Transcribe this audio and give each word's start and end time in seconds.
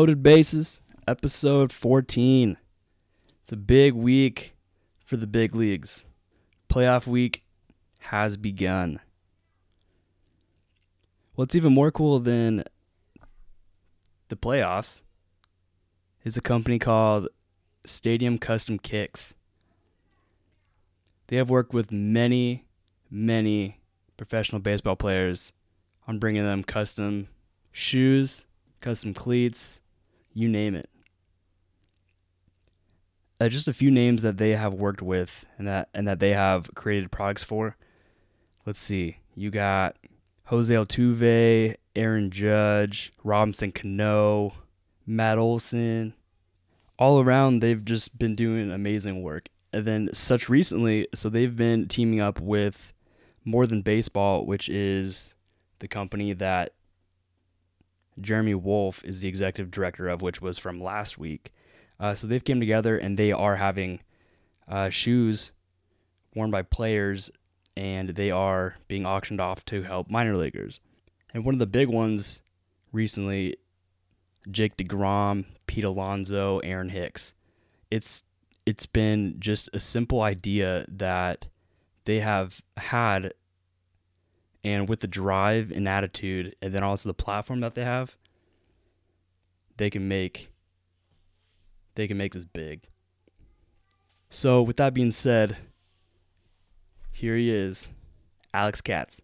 Loaded 0.00 0.22
Bases, 0.22 0.80
episode 1.06 1.70
14. 1.74 2.56
It's 3.42 3.52
a 3.52 3.56
big 3.56 3.92
week 3.92 4.54
for 5.04 5.18
the 5.18 5.26
big 5.26 5.54
leagues. 5.54 6.06
Playoff 6.70 7.06
week 7.06 7.44
has 7.98 8.38
begun. 8.38 9.00
What's 11.34 11.54
even 11.54 11.74
more 11.74 11.90
cool 11.90 12.18
than 12.18 12.64
the 14.28 14.36
playoffs 14.36 15.02
is 16.24 16.34
a 16.34 16.40
company 16.40 16.78
called 16.78 17.28
Stadium 17.84 18.38
Custom 18.38 18.78
Kicks. 18.78 19.34
They 21.26 21.36
have 21.36 21.50
worked 21.50 21.74
with 21.74 21.92
many, 21.92 22.64
many 23.10 23.80
professional 24.16 24.62
baseball 24.62 24.96
players 24.96 25.52
on 26.08 26.18
bringing 26.18 26.44
them 26.44 26.64
custom 26.64 27.28
shoes, 27.70 28.46
custom 28.80 29.12
cleats, 29.12 29.82
you 30.32 30.48
name 30.48 30.74
it. 30.74 30.88
Uh, 33.40 33.48
just 33.48 33.68
a 33.68 33.72
few 33.72 33.90
names 33.90 34.22
that 34.22 34.36
they 34.36 34.50
have 34.50 34.74
worked 34.74 35.00
with 35.00 35.46
and 35.56 35.66
that 35.66 35.88
and 35.94 36.06
that 36.06 36.20
they 36.20 36.34
have 36.34 36.70
created 36.74 37.10
products 37.10 37.42
for. 37.42 37.76
Let's 38.66 38.78
see. 38.78 39.16
You 39.34 39.50
got 39.50 39.96
Jose 40.44 40.72
Altuve, 40.72 41.76
Aaron 41.96 42.30
Judge, 42.30 43.12
Robinson 43.24 43.72
Cano, 43.72 44.52
Matt 45.06 45.38
Olson. 45.38 46.14
All 46.98 47.20
around, 47.20 47.60
they've 47.60 47.84
just 47.84 48.18
been 48.18 48.34
doing 48.34 48.70
amazing 48.70 49.22
work. 49.22 49.48
And 49.72 49.86
then, 49.86 50.10
such 50.12 50.48
recently, 50.48 51.06
so 51.14 51.28
they've 51.28 51.56
been 51.56 51.88
teaming 51.88 52.20
up 52.20 52.40
with 52.40 52.92
More 53.44 53.66
Than 53.66 53.80
Baseball, 53.80 54.44
which 54.44 54.68
is 54.68 55.34
the 55.78 55.88
company 55.88 56.32
that 56.34 56.74
Jeremy 58.20 58.54
Wolf 58.54 59.04
is 59.04 59.20
the 59.20 59.28
executive 59.28 59.70
director 59.70 60.08
of, 60.08 60.22
which 60.22 60.40
was 60.40 60.58
from 60.58 60.82
last 60.82 61.18
week. 61.18 61.52
Uh, 61.98 62.14
so 62.14 62.26
they've 62.26 62.44
came 62.44 62.60
together 62.60 62.96
and 62.96 63.16
they 63.16 63.32
are 63.32 63.56
having 63.56 64.00
uh, 64.68 64.88
shoes 64.88 65.52
worn 66.34 66.50
by 66.50 66.62
players, 66.62 67.30
and 67.76 68.10
they 68.10 68.30
are 68.30 68.76
being 68.88 69.04
auctioned 69.04 69.40
off 69.40 69.64
to 69.64 69.82
help 69.82 70.10
minor 70.10 70.36
leaguers. 70.36 70.80
And 71.34 71.44
one 71.44 71.54
of 71.54 71.58
the 71.58 71.66
big 71.66 71.88
ones 71.88 72.42
recently, 72.92 73.56
Jake 74.50 74.76
DeGrom, 74.76 75.44
Pete 75.66 75.84
Alonso, 75.84 76.58
Aaron 76.60 76.88
Hicks. 76.88 77.34
It's 77.90 78.22
it's 78.66 78.86
been 78.86 79.36
just 79.38 79.68
a 79.72 79.80
simple 79.80 80.20
idea 80.20 80.84
that 80.88 81.46
they 82.04 82.20
have 82.20 82.62
had 82.76 83.32
and 84.64 84.88
with 84.88 85.00
the 85.00 85.06
drive 85.06 85.70
and 85.70 85.88
attitude 85.88 86.54
and 86.60 86.74
then 86.74 86.82
also 86.82 87.08
the 87.08 87.14
platform 87.14 87.60
that 87.60 87.74
they 87.74 87.84
have 87.84 88.16
they 89.76 89.90
can 89.90 90.06
make 90.08 90.50
they 91.94 92.06
can 92.06 92.16
make 92.16 92.32
this 92.32 92.44
big. 92.44 92.82
So 94.28 94.62
with 94.62 94.76
that 94.76 94.94
being 94.94 95.10
said 95.10 95.56
here 97.10 97.36
he 97.36 97.50
is 97.50 97.88
alex 98.52 98.80
katz. 98.80 99.20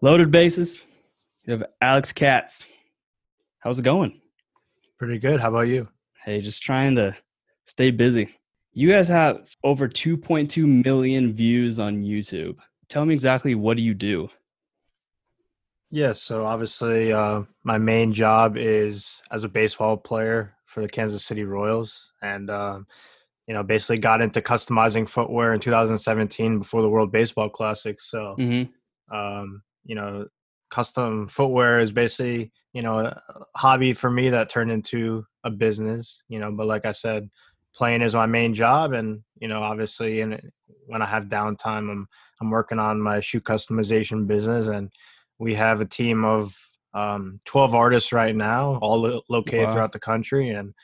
Loaded 0.00 0.30
bases. 0.30 0.82
You 1.44 1.52
have 1.52 1.64
alex 1.80 2.12
katz. 2.12 2.66
How's 3.60 3.78
it 3.78 3.84
going? 3.84 4.20
Pretty 4.98 5.18
good. 5.18 5.40
How 5.40 5.48
about 5.48 5.68
you? 5.68 5.86
hey 6.24 6.40
just 6.40 6.62
trying 6.62 6.94
to 6.96 7.16
stay 7.64 7.90
busy. 7.90 8.28
You 8.72 8.90
guys 8.90 9.08
have 9.08 9.54
over 9.62 9.88
2.2 9.88 10.84
million 10.84 11.32
views 11.32 11.78
on 11.78 12.02
youtube 12.02 12.56
tell 12.92 13.04
me 13.04 13.14
exactly 13.14 13.54
what 13.54 13.76
do 13.76 13.82
you 13.82 13.94
do 13.94 14.28
Yeah, 15.94 16.14
so 16.14 16.46
obviously, 16.46 17.12
uh, 17.12 17.42
my 17.64 17.76
main 17.76 18.14
job 18.14 18.56
is 18.56 19.20
as 19.30 19.44
a 19.44 19.48
baseball 19.48 19.98
player 19.98 20.54
for 20.64 20.80
the 20.80 20.88
Kansas 20.88 21.22
City 21.22 21.44
Royals, 21.44 22.10
and 22.22 22.48
um, 22.48 22.86
you 23.46 23.52
know, 23.52 23.62
basically 23.62 23.98
got 23.98 24.22
into 24.22 24.40
customizing 24.40 25.06
footwear 25.06 25.52
in 25.52 25.60
2017 25.60 26.60
before 26.60 26.80
the 26.80 26.88
World 26.88 27.12
Baseball 27.12 27.50
Classic. 27.50 28.00
So, 28.00 28.36
mm-hmm. 28.38 29.14
um, 29.14 29.62
you 29.84 29.94
know, 29.94 30.28
custom 30.70 31.28
footwear 31.28 31.80
is 31.80 31.92
basically 31.92 32.50
you 32.72 32.80
know 32.80 33.00
a 33.00 33.20
hobby 33.54 33.92
for 33.92 34.10
me 34.10 34.30
that 34.30 34.48
turned 34.48 34.72
into 34.72 35.26
a 35.44 35.50
business. 35.50 36.22
You 36.26 36.38
know, 36.38 36.50
but 36.52 36.66
like 36.66 36.86
I 36.86 36.92
said, 36.92 37.28
playing 37.74 38.02
is 38.02 38.14
my 38.14 38.26
main 38.26 38.54
job, 38.54 38.92
and 38.92 39.22
you 39.40 39.48
know, 39.48 39.60
obviously, 39.62 40.20
and 40.20 40.40
when 40.86 41.02
I 41.02 41.06
have 41.06 41.24
downtime, 41.24 41.90
I'm 41.90 42.08
I'm 42.40 42.50
working 42.50 42.78
on 42.80 43.00
my 43.00 43.20
shoe 43.20 43.40
customization 43.40 44.26
business 44.26 44.66
and 44.66 44.90
we 45.38 45.54
have 45.54 45.80
a 45.80 45.84
team 45.84 46.24
of 46.24 46.56
um, 46.92 47.38
12 47.46 47.74
artists 47.74 48.12
right 48.12 48.34
now 48.34 48.78
all 48.82 49.00
lo- 49.00 49.22
located 49.28 49.66
Wow. 49.68 49.72
throughout 49.72 49.92
the 49.92 49.98
country 50.00 50.50
and 50.50 50.74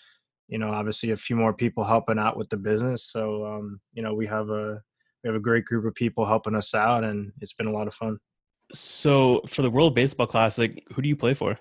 you 0.47 0.57
know 0.59 0.71
obviously 0.71 1.11
a 1.11 1.17
few 1.17 1.35
more 1.37 1.53
people 1.53 1.83
helping 1.85 2.19
out 2.19 2.37
with 2.37 2.49
the 2.49 2.57
business 2.57 3.11
so 3.13 3.45
um, 3.45 3.81
you 3.93 4.03
know 4.03 4.15
we 4.15 4.27
have 4.27 4.49
a 4.51 4.81
we 5.23 5.29
have 5.29 5.35
a 5.35 5.41
great 5.41 5.65
group 5.65 5.85
of 5.85 5.95
people 5.97 6.25
helping 6.25 6.55
us 6.55 6.75
out 6.75 7.03
and 7.05 7.33
it's 7.41 7.53
been 7.53 7.67
a 7.67 7.73
lot 7.73 7.89
of 7.89 7.95
fun 7.95 8.19
So 8.73 9.41
for 9.49 9.63
the 9.63 9.71
World 9.71 9.95
Baseball 9.95 10.27
Classic, 10.27 10.83
who 10.95 11.03
do 11.03 11.09
you 11.09 11.17
play 11.17 11.35
for? 11.35 11.59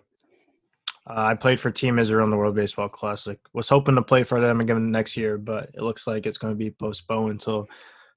Uh, 1.09 1.25
i 1.31 1.33
played 1.33 1.59
for 1.59 1.71
team 1.71 1.99
israel 1.99 2.23
in 2.23 2.31
the 2.31 2.37
world 2.37 2.55
baseball 2.55 2.89
classic 2.89 3.39
was 3.53 3.69
hoping 3.69 3.95
to 3.95 4.01
play 4.01 4.23
for 4.23 4.39
them 4.39 4.59
again 4.59 4.91
next 4.91 5.17
year 5.17 5.37
but 5.37 5.69
it 5.73 5.81
looks 5.81 6.07
like 6.07 6.25
it's 6.25 6.37
going 6.37 6.53
to 6.53 6.57
be 6.57 6.71
postponed 6.71 7.31
until 7.31 7.67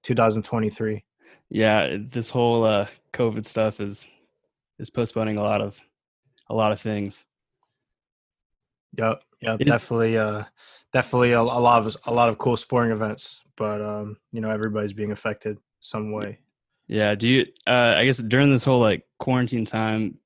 2023 0.02 1.04
Yeah, 1.48 1.96
this 1.98 2.30
whole 2.30 2.64
uh, 2.64 2.86
COVID 3.12 3.44
stuff 3.44 3.80
is 3.80 4.06
is 4.78 4.90
postponing 4.90 5.36
a 5.36 5.42
lot 5.42 5.60
of 5.60 5.80
a 6.48 6.54
lot 6.54 6.72
of 6.72 6.80
things. 6.80 7.24
Yep, 8.96 9.22
yep, 9.40 9.60
It 9.60 9.64
definitely, 9.64 10.16
uh, 10.18 10.44
definitely 10.92 11.32
a, 11.32 11.40
a 11.40 11.42
lot 11.42 11.86
of 11.86 11.96
a 12.06 12.12
lot 12.12 12.28
of 12.28 12.38
cool 12.38 12.56
sporting 12.56 12.92
events, 12.92 13.40
but 13.56 13.80
um, 13.80 14.16
you 14.32 14.40
know 14.40 14.50
everybody's 14.50 14.92
being 14.92 15.12
affected 15.12 15.58
some 15.80 16.12
way. 16.12 16.38
Yeah. 16.88 17.14
Do 17.14 17.28
you? 17.28 17.46
Uh, 17.66 17.94
I 17.96 18.04
guess 18.04 18.18
during 18.18 18.50
this 18.50 18.64
whole 18.64 18.80
like 18.80 19.06
quarantine 19.18 19.64
time, 19.64 20.18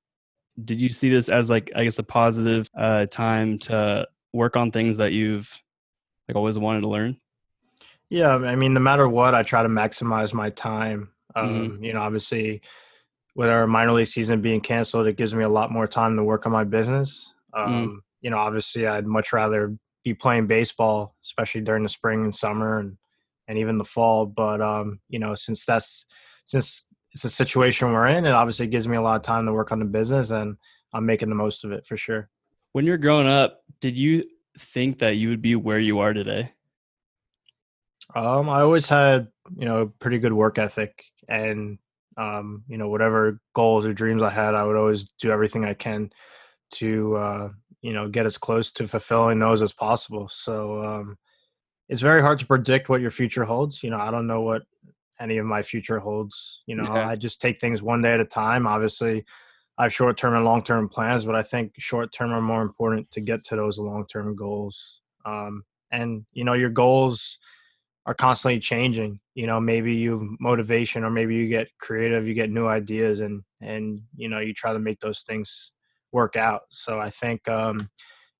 did 0.62 0.80
you 0.80 0.90
see 0.90 1.10
this 1.10 1.28
as 1.28 1.50
like 1.50 1.72
I 1.74 1.84
guess 1.84 1.98
a 1.98 2.02
positive 2.02 2.68
uh, 2.78 3.06
time 3.06 3.58
to 3.60 4.06
work 4.32 4.56
on 4.56 4.70
things 4.70 4.98
that 4.98 5.12
you've 5.12 5.50
like 6.28 6.36
always 6.36 6.58
wanted 6.58 6.82
to 6.82 6.88
learn? 6.88 7.16
Yeah, 8.10 8.34
I 8.36 8.54
mean, 8.54 8.74
no 8.74 8.80
matter 8.80 9.08
what, 9.08 9.34
I 9.34 9.42
try 9.42 9.62
to 9.62 9.68
maximize 9.68 10.32
my 10.32 10.50
time. 10.50 11.10
Um, 11.34 11.48
Mhm. 11.80 11.84
You 11.84 11.92
know, 11.94 12.00
obviously, 12.00 12.60
with 13.34 13.48
our 13.48 13.66
minor 13.66 13.92
league 13.92 14.06
season 14.06 14.40
being 14.40 14.60
canceled, 14.60 15.06
it 15.08 15.16
gives 15.16 15.34
me 15.34 15.42
a 15.42 15.48
lot 15.48 15.72
more 15.72 15.88
time 15.88 16.16
to 16.16 16.22
work 16.22 16.46
on 16.46 16.52
my 16.52 16.64
business. 16.64 17.32
Um, 17.52 18.02
You 18.20 18.30
know, 18.30 18.38
obviously, 18.38 18.86
I'd 18.86 19.06
much 19.06 19.32
rather 19.32 19.76
be 20.04 20.14
playing 20.14 20.46
baseball, 20.46 21.14
especially 21.24 21.60
during 21.62 21.82
the 21.82 21.88
spring 21.88 22.22
and 22.22 22.34
summer, 22.34 22.78
and 22.78 22.96
and 23.48 23.58
even 23.58 23.76
the 23.76 23.84
fall. 23.84 24.24
But 24.26 24.62
um, 24.62 25.00
you 25.08 25.18
know, 25.18 25.34
since 25.34 25.66
that's 25.66 26.06
since 26.46 26.86
it's 27.14 27.24
a 27.24 27.30
situation 27.30 27.92
we're 27.92 28.08
in, 28.08 28.26
it 28.26 28.32
obviously 28.32 28.66
gives 28.66 28.88
me 28.88 28.96
a 28.96 29.02
lot 29.02 29.16
of 29.16 29.22
time 29.22 29.46
to 29.46 29.52
work 29.52 29.72
on 29.72 29.78
the 29.78 29.84
business, 29.84 30.30
and 30.30 30.56
I'm 30.92 31.06
making 31.06 31.28
the 31.28 31.34
most 31.34 31.64
of 31.64 31.72
it 31.72 31.86
for 31.86 31.96
sure. 31.96 32.28
When 32.72 32.84
you're 32.84 32.98
growing 32.98 33.28
up, 33.28 33.62
did 33.80 33.96
you 33.96 34.24
think 34.58 34.98
that 34.98 35.16
you 35.16 35.28
would 35.28 35.42
be 35.42 35.54
where 35.54 35.78
you 35.78 36.00
are 36.00 36.12
today? 36.12 36.52
Um, 38.14 38.48
I 38.48 38.60
always 38.60 38.88
had, 38.88 39.28
you 39.56 39.64
know, 39.64 39.92
pretty 39.98 40.18
good 40.18 40.32
work 40.32 40.58
ethic 40.58 41.04
and 41.28 41.78
um, 42.16 42.62
you 42.68 42.78
know, 42.78 42.88
whatever 42.88 43.40
goals 43.54 43.86
or 43.86 43.92
dreams 43.92 44.22
I 44.22 44.30
had, 44.30 44.54
I 44.54 44.64
would 44.64 44.76
always 44.76 45.04
do 45.20 45.30
everything 45.30 45.64
I 45.64 45.74
can 45.74 46.10
to 46.74 47.16
uh, 47.16 47.48
you 47.84 47.92
know, 47.92 48.08
get 48.08 48.24
as 48.24 48.38
close 48.38 48.70
to 48.70 48.88
fulfilling 48.88 49.38
those 49.38 49.60
as 49.60 49.74
possible. 49.74 50.26
So 50.28 50.82
um 50.82 51.18
it's 51.90 52.00
very 52.00 52.22
hard 52.22 52.38
to 52.38 52.46
predict 52.46 52.88
what 52.88 53.02
your 53.02 53.10
future 53.10 53.44
holds. 53.44 53.82
You 53.82 53.90
know, 53.90 53.98
I 53.98 54.10
don't 54.10 54.26
know 54.26 54.40
what 54.40 54.62
any 55.20 55.38
of 55.38 55.46
my 55.46 55.62
future 55.62 55.98
holds. 55.98 56.62
You 56.66 56.76
know, 56.76 56.84
Yeah. 56.84 57.08
I 57.08 57.14
just 57.14 57.40
take 57.40 57.58
things 57.60 57.82
one 57.82 58.02
day 58.02 58.14
at 58.14 58.20
a 58.20 58.24
time. 58.24 58.66
Obviously, 58.66 59.24
I 59.78 59.84
have 59.84 59.94
short 59.94 60.16
term 60.16 60.34
and 60.34 60.44
long 60.44 60.62
term 60.62 60.88
plans, 60.88 61.24
but 61.24 61.34
I 61.34 61.42
think 61.42 61.72
short 61.78 62.12
term 62.12 62.32
are 62.32 62.40
more 62.40 62.62
important 62.62 63.10
to 63.12 63.20
get 63.20 63.44
to 63.44 63.56
those 63.56 63.78
long 63.78 64.06
term 64.06 64.36
goals. 64.36 65.00
Um, 65.24 65.64
and 65.90 66.24
you 66.32 66.44
know, 66.44 66.54
your 66.54 66.70
goals 66.70 67.38
are 68.06 68.14
constantly 68.14 68.60
changing. 68.60 69.20
You 69.34 69.46
know, 69.46 69.60
maybe 69.60 69.94
you 69.94 70.10
have 70.12 70.28
motivation, 70.40 71.04
or 71.04 71.10
maybe 71.10 71.34
you 71.34 71.48
get 71.48 71.68
creative, 71.78 72.28
you 72.28 72.34
get 72.34 72.50
new 72.50 72.66
ideas, 72.66 73.20
and 73.20 73.42
and 73.60 74.02
you 74.16 74.28
know, 74.28 74.40
you 74.40 74.54
try 74.54 74.72
to 74.72 74.78
make 74.78 75.00
those 75.00 75.22
things 75.22 75.72
work 76.12 76.36
out. 76.36 76.62
So 76.70 77.00
I 77.00 77.10
think 77.10 77.48
um, 77.48 77.88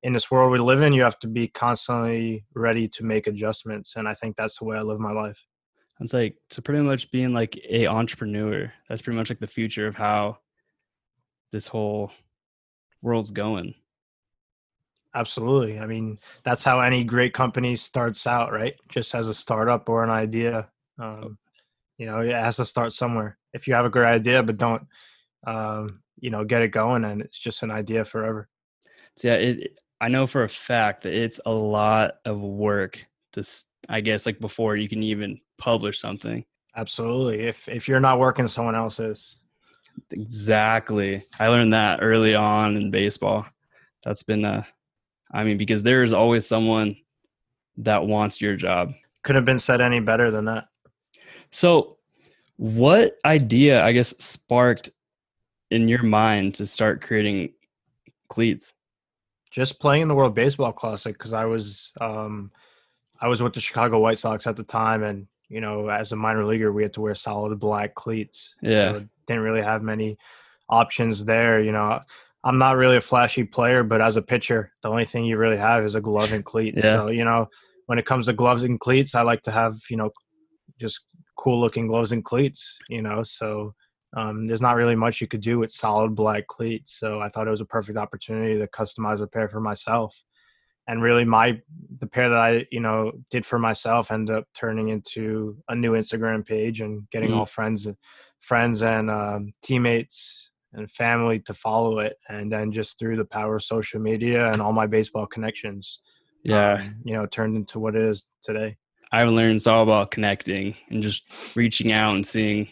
in 0.02 0.12
this 0.12 0.30
world 0.30 0.52
we 0.52 0.58
live 0.58 0.82
in, 0.82 0.92
you 0.92 1.02
have 1.02 1.18
to 1.20 1.28
be 1.28 1.48
constantly 1.48 2.44
ready 2.54 2.86
to 2.88 3.04
make 3.04 3.26
adjustments, 3.26 3.96
and 3.96 4.06
I 4.08 4.14
think 4.14 4.36
that's 4.36 4.58
the 4.58 4.64
way 4.66 4.76
I 4.76 4.82
live 4.82 5.00
my 5.00 5.12
life. 5.12 5.44
It's 6.00 6.12
like 6.12 6.36
so 6.50 6.60
pretty 6.60 6.82
much 6.82 7.10
being 7.10 7.32
like 7.32 7.58
a 7.68 7.86
entrepreneur. 7.86 8.72
That's 8.88 9.02
pretty 9.02 9.16
much 9.16 9.30
like 9.30 9.40
the 9.40 9.46
future 9.46 9.86
of 9.86 9.94
how 9.94 10.38
this 11.52 11.66
whole 11.66 12.10
world's 13.00 13.30
going. 13.30 13.74
Absolutely. 15.14 15.78
I 15.78 15.86
mean, 15.86 16.18
that's 16.42 16.64
how 16.64 16.80
any 16.80 17.04
great 17.04 17.32
company 17.32 17.76
starts 17.76 18.26
out, 18.26 18.52
right? 18.52 18.74
Just 18.88 19.14
as 19.14 19.28
a 19.28 19.34
startup 19.34 19.88
or 19.88 20.02
an 20.02 20.10
idea. 20.10 20.68
Um, 20.98 21.38
you 21.96 22.06
know, 22.06 22.18
it 22.18 22.32
has 22.32 22.56
to 22.56 22.64
start 22.64 22.92
somewhere. 22.92 23.38
If 23.52 23.68
you 23.68 23.74
have 23.74 23.84
a 23.84 23.90
great 23.90 24.08
idea, 24.08 24.42
but 24.42 24.58
don't, 24.58 24.82
um, 25.46 26.00
you 26.18 26.30
know, 26.30 26.44
get 26.44 26.62
it 26.62 26.68
going, 26.68 27.04
and 27.04 27.20
it's 27.20 27.38
just 27.38 27.62
an 27.62 27.70
idea 27.70 28.04
forever. 28.04 28.48
So 29.16 29.28
yeah, 29.28 29.34
it. 29.34 29.78
I 30.00 30.08
know 30.08 30.26
for 30.26 30.42
a 30.42 30.48
fact 30.48 31.04
that 31.04 31.14
it's 31.14 31.40
a 31.46 31.52
lot 31.52 32.14
of 32.24 32.40
work 32.40 32.98
to. 33.32 33.44
i 33.88 34.00
guess 34.00 34.26
like 34.26 34.40
before 34.40 34.76
you 34.76 34.88
can 34.88 35.02
even 35.02 35.40
publish 35.58 35.98
something. 35.98 36.44
Absolutely. 36.76 37.46
If 37.46 37.68
if 37.68 37.88
you're 37.88 38.00
not 38.00 38.18
working, 38.18 38.48
someone 38.48 38.74
else 38.74 38.98
is. 38.98 39.36
Exactly. 40.10 41.24
I 41.38 41.48
learned 41.48 41.72
that 41.72 42.00
early 42.02 42.34
on 42.34 42.76
in 42.76 42.90
baseball. 42.90 43.46
That's 44.04 44.22
been 44.22 44.44
uh 44.44 44.64
I 45.32 45.44
mean 45.44 45.58
because 45.58 45.82
there 45.82 46.02
is 46.02 46.12
always 46.12 46.46
someone 46.46 46.96
that 47.78 48.06
wants 48.06 48.40
your 48.40 48.56
job. 48.56 48.92
Couldn't 49.22 49.40
have 49.40 49.46
been 49.46 49.58
said 49.58 49.80
any 49.80 50.00
better 50.00 50.30
than 50.30 50.44
that. 50.46 50.68
So 51.50 51.98
what 52.56 53.18
idea 53.24 53.82
I 53.82 53.92
guess 53.92 54.14
sparked 54.18 54.90
in 55.70 55.88
your 55.88 56.02
mind 56.02 56.54
to 56.56 56.66
start 56.66 57.02
creating 57.02 57.52
cleats? 58.28 58.74
Just 59.50 59.80
playing 59.80 60.02
in 60.02 60.08
the 60.08 60.14
World 60.14 60.34
Baseball 60.34 60.72
Classic 60.72 61.16
because 61.16 61.32
I 61.32 61.44
was 61.44 61.92
um, 62.00 62.50
I 63.20 63.28
was 63.28 63.42
with 63.42 63.54
the 63.54 63.60
Chicago 63.60 64.00
White 64.00 64.18
Sox 64.18 64.46
at 64.46 64.56
the 64.56 64.64
time, 64.64 65.02
and 65.02 65.26
you 65.48 65.60
know, 65.60 65.88
as 65.88 66.12
a 66.12 66.16
minor 66.16 66.44
leaguer, 66.44 66.72
we 66.72 66.82
had 66.82 66.94
to 66.94 67.00
wear 67.00 67.14
solid 67.14 67.58
black 67.58 67.94
cleats. 67.94 68.54
Yeah. 68.62 68.92
so 68.92 69.06
didn't 69.26 69.42
really 69.42 69.62
have 69.62 69.82
many 69.82 70.18
options 70.68 71.24
there. 71.24 71.60
You 71.60 71.72
know, 71.72 72.00
I'm 72.42 72.58
not 72.58 72.76
really 72.76 72.96
a 72.96 73.00
flashy 73.00 73.44
player, 73.44 73.82
but 73.82 74.00
as 74.00 74.16
a 74.16 74.22
pitcher, 74.22 74.72
the 74.82 74.88
only 74.88 75.04
thing 75.04 75.24
you 75.24 75.36
really 75.36 75.56
have 75.56 75.84
is 75.84 75.94
a 75.94 76.00
glove 76.00 76.32
and 76.32 76.44
cleats. 76.44 76.82
Yeah. 76.82 76.92
So 76.92 77.08
you 77.08 77.24
know, 77.24 77.48
when 77.86 77.98
it 77.98 78.06
comes 78.06 78.26
to 78.26 78.32
gloves 78.32 78.62
and 78.62 78.78
cleats, 78.80 79.14
I 79.14 79.22
like 79.22 79.42
to 79.42 79.50
have 79.50 79.76
you 79.88 79.96
know 79.96 80.10
just 80.80 81.00
cool 81.36 81.60
looking 81.60 81.86
gloves 81.86 82.12
and 82.12 82.24
cleats. 82.24 82.78
You 82.88 83.02
know, 83.02 83.22
so 83.22 83.74
um, 84.16 84.46
there's 84.46 84.62
not 84.62 84.76
really 84.76 84.94
much 84.94 85.20
you 85.20 85.26
could 85.26 85.40
do 85.40 85.58
with 85.58 85.72
solid 85.72 86.14
black 86.14 86.46
cleats. 86.46 86.98
So 86.98 87.20
I 87.20 87.28
thought 87.28 87.46
it 87.46 87.50
was 87.50 87.60
a 87.60 87.66
perfect 87.66 87.98
opportunity 87.98 88.58
to 88.58 88.66
customize 88.68 89.20
a 89.20 89.26
pair 89.26 89.48
for 89.48 89.60
myself. 89.60 90.22
And 90.86 91.02
really, 91.02 91.24
my 91.24 91.60
the 91.98 92.06
pair 92.06 92.28
that 92.28 92.38
I 92.38 92.66
you 92.70 92.80
know 92.80 93.12
did 93.30 93.46
for 93.46 93.58
myself 93.58 94.10
ended 94.10 94.36
up 94.36 94.46
turning 94.54 94.88
into 94.88 95.56
a 95.68 95.74
new 95.74 95.92
Instagram 95.92 96.44
page 96.46 96.80
and 96.80 97.08
getting 97.10 97.30
Mhm. 97.30 97.36
all 97.36 97.46
friends, 97.46 97.88
friends 98.40 98.82
and 98.82 99.10
um, 99.10 99.52
teammates 99.62 100.50
and 100.74 100.90
family 100.90 101.38
to 101.40 101.54
follow 101.54 102.00
it. 102.00 102.18
And 102.28 102.52
then 102.52 102.70
just 102.72 102.98
through 102.98 103.16
the 103.16 103.24
power 103.24 103.56
of 103.56 103.62
social 103.62 104.00
media 104.00 104.50
and 104.50 104.60
all 104.60 104.72
my 104.72 104.86
baseball 104.86 105.26
connections, 105.26 106.00
Yeah. 106.42 106.74
um, 106.74 106.96
you 107.04 107.14
know, 107.14 107.26
turned 107.26 107.56
into 107.56 107.78
what 107.78 107.94
it 107.96 108.02
is 108.02 108.26
today. 108.42 108.76
I've 109.12 109.28
learned 109.28 109.56
it's 109.56 109.66
all 109.68 109.84
about 109.84 110.10
connecting 110.10 110.74
and 110.90 111.02
just 111.02 111.54
reaching 111.56 111.92
out 111.92 112.16
and 112.16 112.26
seeing 112.26 112.68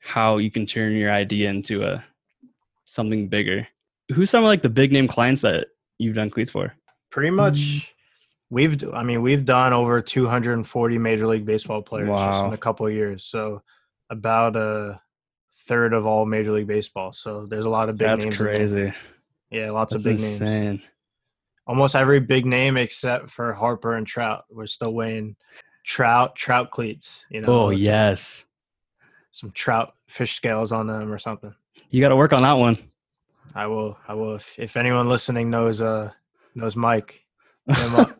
how 0.00 0.38
you 0.38 0.50
can 0.50 0.66
turn 0.66 0.92
your 0.92 1.10
idea 1.10 1.48
into 1.48 1.82
a 1.84 2.04
something 2.84 3.28
bigger. 3.28 3.66
Who's 4.12 4.28
some 4.30 4.44
of 4.44 4.48
like 4.48 4.62
the 4.62 4.68
big 4.68 4.92
name 4.92 5.08
clients 5.08 5.40
that 5.42 5.68
you've 5.98 6.16
done 6.16 6.30
cleats 6.30 6.50
for? 6.50 6.74
Pretty 7.16 7.30
much, 7.30 7.94
we've 8.50 8.84
I 8.92 9.02
mean 9.02 9.22
we've 9.22 9.46
done 9.46 9.72
over 9.72 10.02
240 10.02 10.98
Major 10.98 11.26
League 11.26 11.46
Baseball 11.46 11.80
players 11.80 12.10
just 12.10 12.44
in 12.44 12.52
a 12.52 12.58
couple 12.58 12.86
of 12.86 12.92
years. 12.92 13.24
So 13.24 13.62
about 14.10 14.54
a 14.54 15.00
third 15.66 15.94
of 15.94 16.04
all 16.04 16.26
Major 16.26 16.52
League 16.52 16.66
Baseball. 16.66 17.14
So 17.14 17.46
there's 17.46 17.64
a 17.64 17.70
lot 17.70 17.88
of 17.90 17.96
big 17.96 18.06
That's 18.06 18.24
names. 18.26 18.36
crazy. 18.36 18.92
Yeah, 19.50 19.70
lots 19.70 19.94
That's 19.94 20.04
of 20.04 20.16
big 20.40 20.42
names. 20.42 20.82
Almost 21.66 21.96
every 21.96 22.20
big 22.20 22.44
name 22.44 22.76
except 22.76 23.30
for 23.30 23.54
Harper 23.54 23.94
and 23.94 24.06
Trout. 24.06 24.44
We're 24.50 24.66
still 24.66 24.92
weighing 24.92 25.36
Trout 25.86 26.36
Trout 26.36 26.70
cleats. 26.70 27.24
You 27.30 27.40
know, 27.40 27.48
Oh 27.48 27.70
some- 27.70 27.78
yes. 27.80 28.44
some 29.30 29.52
Trout 29.52 29.94
fish 30.06 30.36
scales 30.36 30.70
on 30.70 30.86
them 30.86 31.10
or 31.10 31.18
something. 31.18 31.54
You 31.88 32.02
got 32.02 32.10
to 32.10 32.16
work 32.16 32.34
on 32.34 32.42
that 32.42 32.58
one. 32.58 32.76
I 33.54 33.68
will. 33.68 33.96
I 34.06 34.12
will. 34.12 34.34
If, 34.34 34.58
if 34.58 34.76
anyone 34.76 35.08
listening 35.08 35.48
knows 35.48 35.80
uh 35.80 36.10
knows 36.56 36.76
Mike, 36.76 37.24
hit 37.66 37.78
him 37.78 37.94
up. 37.94 38.10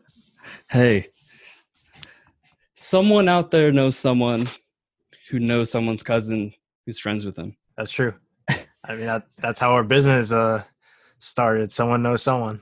Hey, 0.69 1.09
someone 2.75 3.27
out 3.27 3.51
there 3.51 3.71
knows 3.71 3.97
someone 3.97 4.43
who 5.29 5.39
knows 5.39 5.71
someone's 5.71 6.03
cousin 6.03 6.53
who's 6.85 6.99
friends 6.99 7.25
with 7.25 7.37
him. 7.37 7.57
That's 7.75 7.91
true. 7.91 8.13
I 8.49 8.95
mean, 8.95 9.05
that, 9.07 9.27
that's 9.37 9.59
how 9.59 9.71
our 9.71 9.83
business 9.83 10.31
uh, 10.31 10.63
started. 11.19 11.71
Someone 11.71 12.01
knows 12.03 12.23
someone. 12.23 12.61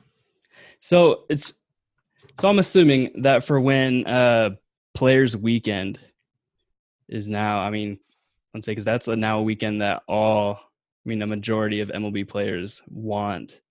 So 0.82 1.26
it's 1.30 1.54
so 2.40 2.50
I'm 2.50 2.60
assuming 2.60 3.22
that 3.24 3.44
for 3.44 3.60
when 3.60 4.06
uh 4.06 4.52
players 4.94 5.36
weekend 5.36 6.00
is 7.08 7.28
now, 7.28 7.60
I 7.60 7.70
mean, 7.70 8.00
let's 8.54 8.66
say 8.66 8.72
because 8.72 8.86
that's 8.86 9.08
a, 9.08 9.16
now 9.16 9.40
a 9.40 9.44
weekend 9.44 9.82
that 9.82 10.04
all 10.08 10.54
I 10.54 11.10
mean 11.10 11.22
a 11.22 11.28
majority 11.28 11.82
of 11.82 11.90
MLB 11.90 12.28
players 12.28 12.82
want 12.88 13.62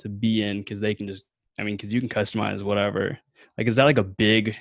to 0.00 0.08
be 0.08 0.42
in 0.42 0.60
because 0.60 0.80
they 0.80 0.94
can 0.94 1.08
just 1.08 1.24
I 1.58 1.62
mean 1.62 1.76
because 1.76 1.92
you 1.92 2.00
can 2.00 2.08
customize 2.08 2.62
whatever. 2.62 3.18
Like 3.58 3.66
is 3.66 3.76
that 3.76 3.84
like 3.84 3.98
a 3.98 4.04
big 4.04 4.56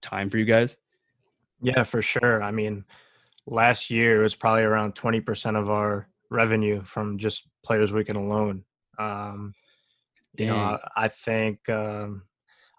time 0.00 0.30
for 0.30 0.38
you 0.38 0.44
guys? 0.44 0.76
Yeah, 1.60 1.84
for 1.84 2.02
sure. 2.02 2.42
I 2.42 2.50
mean, 2.50 2.84
last 3.46 3.90
year 3.90 4.18
it 4.18 4.22
was 4.22 4.34
probably 4.34 4.62
around 4.62 4.94
20% 4.94 5.56
of 5.56 5.70
our 5.70 6.08
revenue 6.30 6.82
from 6.82 7.18
just 7.18 7.46
Players 7.64 7.92
Weekend 7.92 8.18
alone. 8.18 8.64
Um, 8.98 9.54
you 10.36 10.46
know, 10.46 10.56
I, 10.56 10.78
I 10.96 11.08
think 11.08 11.68
um, 11.68 12.22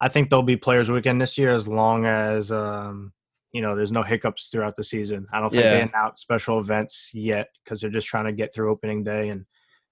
I 0.02 0.08
think 0.08 0.30
there'll 0.30 0.44
be 0.44 0.58
Players 0.58 0.92
Weekend 0.92 1.22
this 1.22 1.38
year 1.38 1.52
as 1.52 1.68
long 1.68 2.06
as 2.06 2.52
um, 2.52 3.14
you 3.52 3.62
know 3.62 3.76
there's 3.76 3.92
no 3.92 4.04
hiccups 4.04 4.50
throughout 4.50 4.76
the 4.76 4.84
season. 4.84 5.28
I 5.32 5.40
don't 5.40 5.50
think 5.52 5.70
they 5.70 5.78
Yeah. 5.78 5.88
announce 5.88 6.20
special 6.20 6.60
events 6.60 7.12
yet 7.14 7.50
because 7.64 7.80
they're 7.80 7.90
just 7.92 8.08
trying 8.08 8.26
to 8.26 8.34
get 8.34 8.54
through 8.54 8.72
opening 8.72 9.04
day 9.04 9.30
and 9.30 9.46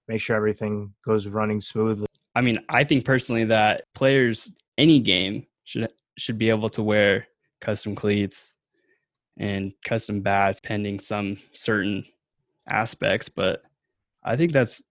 make 0.08 0.20
sure 0.20 0.36
everything 0.36 0.92
goes 1.06 1.28
running 1.28 1.60
smoothly. 1.60 2.06
I 2.34 2.40
mean, 2.40 2.58
I 2.68 2.84
think 2.84 3.04
personally 3.04 3.44
that 3.46 3.84
players 3.94 4.50
any 4.78 5.00
game 5.00 5.46
should 5.64 5.88
should 6.18 6.38
be 6.38 6.50
able 6.50 6.70
to 6.70 6.82
wear 6.82 7.26
custom 7.60 7.94
cleats 7.94 8.54
and 9.38 9.72
custom 9.84 10.20
bats 10.20 10.60
pending 10.62 11.00
some 11.00 11.38
certain 11.52 12.04
aspects, 12.68 13.28
but 13.28 13.62
I 14.22 14.36
think 14.36 14.52
that's 14.52 14.82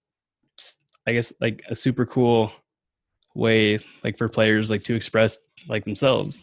I 1.07 1.13
guess 1.13 1.33
like 1.41 1.63
a 1.69 1.75
super 1.75 2.05
cool 2.05 2.51
way 3.33 3.79
like 4.03 4.17
for 4.17 4.27
players 4.27 4.69
like 4.69 4.83
to 4.83 4.95
express 4.95 5.37
like 5.67 5.85
themselves. 5.85 6.41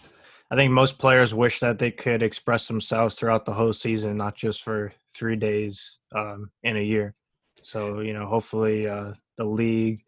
I 0.51 0.57
think 0.57 0.73
most 0.73 0.99
players 0.99 1.35
wish 1.35 1.61
that 1.61 1.79
they 1.79 1.91
could 1.91 2.23
express 2.23 2.67
themselves 2.67 3.17
throughout 3.17 3.45
the 3.45 3.53
whole 3.53 3.75
season, 3.75 4.17
not 4.17 4.35
just 4.35 4.63
for 4.63 4.93
three 5.15 5.37
days 5.37 5.99
um, 6.15 6.51
in 6.63 6.77
a 6.77 6.83
year. 6.83 7.15
So, 7.63 8.01
you 8.01 8.15
know, 8.15 8.27
hopefully 8.27 8.89
uh, 8.89 9.13
the 9.37 9.45
league 9.45 10.05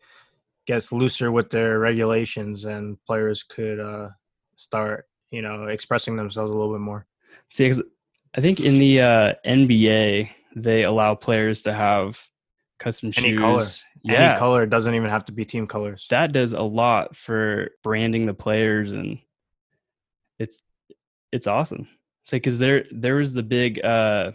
gets 0.67 0.93
looser 0.93 1.31
with 1.33 1.50
their 1.50 1.79
regulations 1.79 2.64
and 2.64 2.97
players 3.07 3.43
could 3.43 3.81
uh, 3.81 4.09
start, 4.57 5.07
you 5.31 5.43
know, 5.43 5.64
expressing 5.67 6.17
themselves 6.17 6.50
a 6.50 6.55
little 6.55 6.73
bit 6.73 6.81
more. 6.81 7.07
See, 7.50 7.73
I 8.35 8.40
think 8.40 8.61
in 8.61 8.79
the 8.79 9.00
uh, 9.00 9.33
NBA 9.47 10.31
they 10.57 10.83
allow 10.85 11.14
players 11.14 11.62
to 11.62 11.73
have 11.73 12.19
custom 12.79 13.12
Any 13.17 13.31
shoes. 13.31 13.40
color. 13.40 13.64
Yeah, 14.02 14.31
Any 14.31 14.38
color 14.38 14.67
doesn't 14.67 14.95
even 14.95 15.11
have 15.11 15.25
to 15.26 15.33
be 15.33 15.45
team 15.45 15.67
colors. 15.67 16.07
that 16.11 16.33
does 16.33 16.52
a 16.55 16.62
lot 16.62 17.14
for 17.17 17.71
branding 17.83 18.26
the 18.26 18.35
players 18.35 18.93
and 18.95 19.19
it's 20.38 20.62
it's 21.33 21.47
awesome 21.47 21.87
so 22.25 22.37
because 22.38 22.59
there 22.59 22.85
there 22.90 23.17
was 23.17 23.33
the 23.35 23.43
big 23.43 23.85
uh 23.85 24.33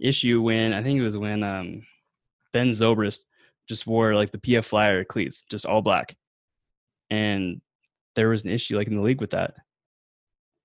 issue 0.00 0.40
when 0.40 0.72
i 0.72 0.80
think 0.82 0.96
it 0.98 1.02
was 1.02 1.18
when 1.18 1.42
um 1.42 1.82
ben 2.52 2.68
zobrist 2.70 3.20
just 3.68 3.86
wore 3.86 4.14
like 4.14 4.30
the 4.32 4.38
pf 4.38 4.64
flyer 4.64 5.04
cleats 5.04 5.44
just 5.50 5.66
all 5.66 5.82
black 5.82 6.16
and 7.10 7.60
there 8.14 8.28
was 8.28 8.44
an 8.44 8.50
issue 8.50 8.76
like 8.76 8.86
in 8.88 8.96
the 8.96 9.02
league 9.02 9.20
with 9.20 9.30
that 9.30 9.54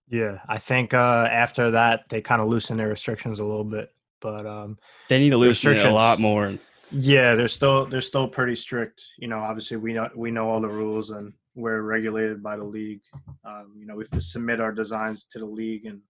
Yeah, 0.10 0.40
I 0.48 0.58
think 0.58 0.94
uh, 0.94 1.28
after 1.32 1.72
that 1.72 2.06
they 2.10 2.22
kind 2.22 2.42
of 2.42 2.48
loosened 2.48 2.80
their 2.80 2.90
restrictions 2.90 3.40
a 3.40 3.46
little 3.46 3.64
bit, 3.64 3.90
but 4.22 4.46
um, 4.46 4.78
they 5.10 5.20
need 5.20 5.32
to 5.32 5.38
loosen 5.38 5.74
it 5.74 5.86
a 5.86 5.92
lot 5.94 6.20
more 6.20 6.54
Yeah, 6.92 7.36
they're 7.36 7.48
still 7.48 7.86
they're 7.86 8.02
still 8.02 8.28
pretty 8.28 8.56
strict. 8.56 9.04
You 9.18 9.28
know, 9.28 9.40
obviously 9.40 9.78
we 9.78 9.94
know 9.94 10.10
we 10.16 10.32
know 10.32 10.50
all 10.50 10.62
the 10.62 10.68
rules 10.68 11.10
and 11.12 11.34
we're 11.56 11.82
regulated 11.82 12.42
by 12.44 12.56
the 12.58 12.64
league. 12.64 13.02
Um, 13.46 13.74
you 13.78 13.86
know, 13.86 13.96
we 13.96 14.04
have 14.04 14.12
to 14.12 14.22
submit 14.22 14.60
our 14.60 14.72
designs 14.72 15.26
to 15.32 15.40
the 15.40 15.46
league 15.46 15.86
and 15.86 16.02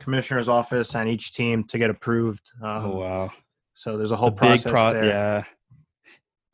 commissioner's 0.00 0.48
office 0.48 0.94
and 0.94 1.08
each 1.08 1.32
team 1.32 1.64
to 1.64 1.78
get 1.78 1.90
approved. 1.90 2.50
Um, 2.62 2.90
oh 2.90 2.96
wow 2.96 3.30
So 3.74 3.96
there's 3.96 4.12
a 4.12 4.16
whole 4.16 4.30
The 4.30 4.36
process 4.36 4.72
pro- 4.72 4.92
there. 4.92 5.04
yeah 5.04 5.44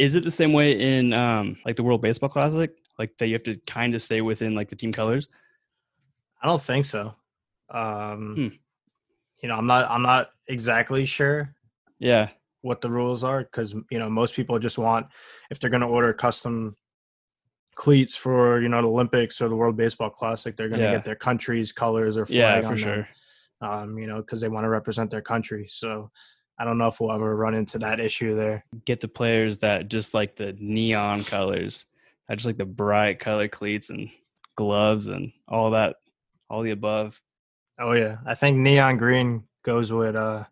is 0.05 0.15
it 0.17 0.25
the 0.25 0.31
same 0.31 0.53
way 0.53 0.69
in 0.99 1.13
um 1.13 1.57
like 1.65 1.77
the 1.77 1.83
world 1.83 2.03
baseball 2.03 2.29
classic 2.29 2.71
like 2.99 3.11
that 3.19 3.27
you 3.29 3.35
have 3.35 3.43
to 3.51 3.57
kind 3.79 3.95
of 3.95 4.03
stay 4.03 4.21
within 4.21 4.55
like 4.55 4.69
the 4.69 4.77
team 4.77 4.93
colors 4.93 5.29
I 6.43 6.47
don't 6.49 6.61
think 6.71 6.85
so. 6.87 7.15
Um, 7.71 8.35
Hmm. 8.35 8.49
You 9.43 9.49
know, 9.49 9.57
I'm 9.61 9.67
not 9.67 9.89
I'm 9.91 10.03
not 10.03 10.31
exactly 10.49 11.05
sure 11.05 11.55
yeah 11.99 12.29
what 12.63 12.81
the 12.81 12.91
rules 12.91 13.23
are 13.25 13.41
because 13.45 13.75
you 13.93 13.99
know 14.01 14.11
most 14.11 14.35
people 14.35 14.59
just 14.59 14.79
want 14.79 15.07
if 15.51 15.59
they're 15.59 15.71
going 15.77 15.87
to 15.89 15.95
order 15.99 16.13
custom 16.13 16.77
cleats 17.75 18.15
for 18.17 18.61
you 18.61 18.69
know 18.69 18.83
the 18.83 18.89
Olympics 18.89 19.41
or 19.41 19.49
the 19.49 19.57
World 19.57 19.77
Baseball 19.77 20.11
Classic, 20.11 20.57
they're 20.57 20.69
going 20.69 20.81
to 20.81 20.87
Yeah. 20.87 20.97
get 20.99 21.05
their 21.05 21.21
country's 21.29 21.71
colors 21.73 22.17
or 22.17 22.27
flag 22.27 22.39
yeah 22.39 22.57
on 22.57 22.63
for 22.63 22.69
them. 22.69 22.79
sure 22.79 23.09
um, 23.69 23.97
you 24.01 24.09
know, 24.09 24.17
because 24.23 24.41
they 24.41 24.49
want 24.49 24.65
to 24.65 24.69
represent 24.69 25.09
their 25.11 25.23
country. 25.23 25.69
So 25.71 26.11
I 26.63 26.65
don't 26.65 26.79
know 26.79 26.87
if 26.87 27.01
we'll 27.01 27.11
ever 27.11 27.35
run 27.35 27.55
into 27.55 27.77
that 27.81 27.99
issue 27.99 28.37
there. 28.37 28.63
Get 28.85 29.01
the 29.01 29.09
players 29.09 29.59
that 29.59 29.89
just 29.89 30.15
like 30.15 30.37
the 30.37 30.55
neon 30.61 31.25
colors, 31.25 31.87
I 32.29 32.37
just 32.37 32.47
like 32.47 32.57
the 32.57 32.65
bright 32.65 33.19
color 33.19 33.49
cleats 33.49 33.91
and 33.91 34.09
gloves 34.55 35.09
and 35.09 35.33
all 35.49 35.73
that, 35.73 35.97
all 36.49 36.63
the 36.63 36.71
above. 36.71 37.21
Oh 37.81 37.95
yeah, 37.95 38.19
I 38.25 38.37
think 38.37 38.59
neon 38.59 38.97
green 38.97 39.43
goes 39.65 39.91
with 39.91 40.15
uh, 40.15 40.45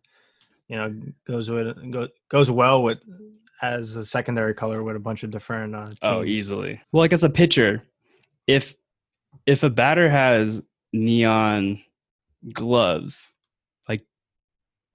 you 0.67 0.79
know, 0.79 0.93
goes 1.29 1.49
with 1.49 1.93
go, 1.93 2.09
goes 2.29 2.51
well 2.51 2.83
with 2.83 3.05
as 3.63 3.95
a 3.95 4.05
secondary 4.05 4.53
color 4.53 4.83
with 4.83 4.97
a 4.97 5.01
bunch 5.01 5.23
of 5.23 5.31
different. 5.31 5.77
Uh, 5.77 5.85
teams. 5.85 5.99
Oh, 6.03 6.25
easily. 6.25 6.81
Well, 6.91 7.05
like 7.05 7.13
as 7.13 7.23
a 7.23 7.31
pitcher, 7.31 7.85
if 8.49 8.75
if 9.47 9.63
a 9.63 9.71
batter 9.71 10.11
has 10.11 10.61
neon 10.93 11.81
gloves, 12.53 13.29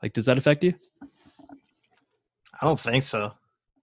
like 0.05 0.13
does 0.13 0.25
that 0.25 0.37
affect 0.37 0.63
you? 0.63 0.75
I 2.61 2.65
don't 2.65 2.79
think 2.79 3.01
so. 3.01 3.33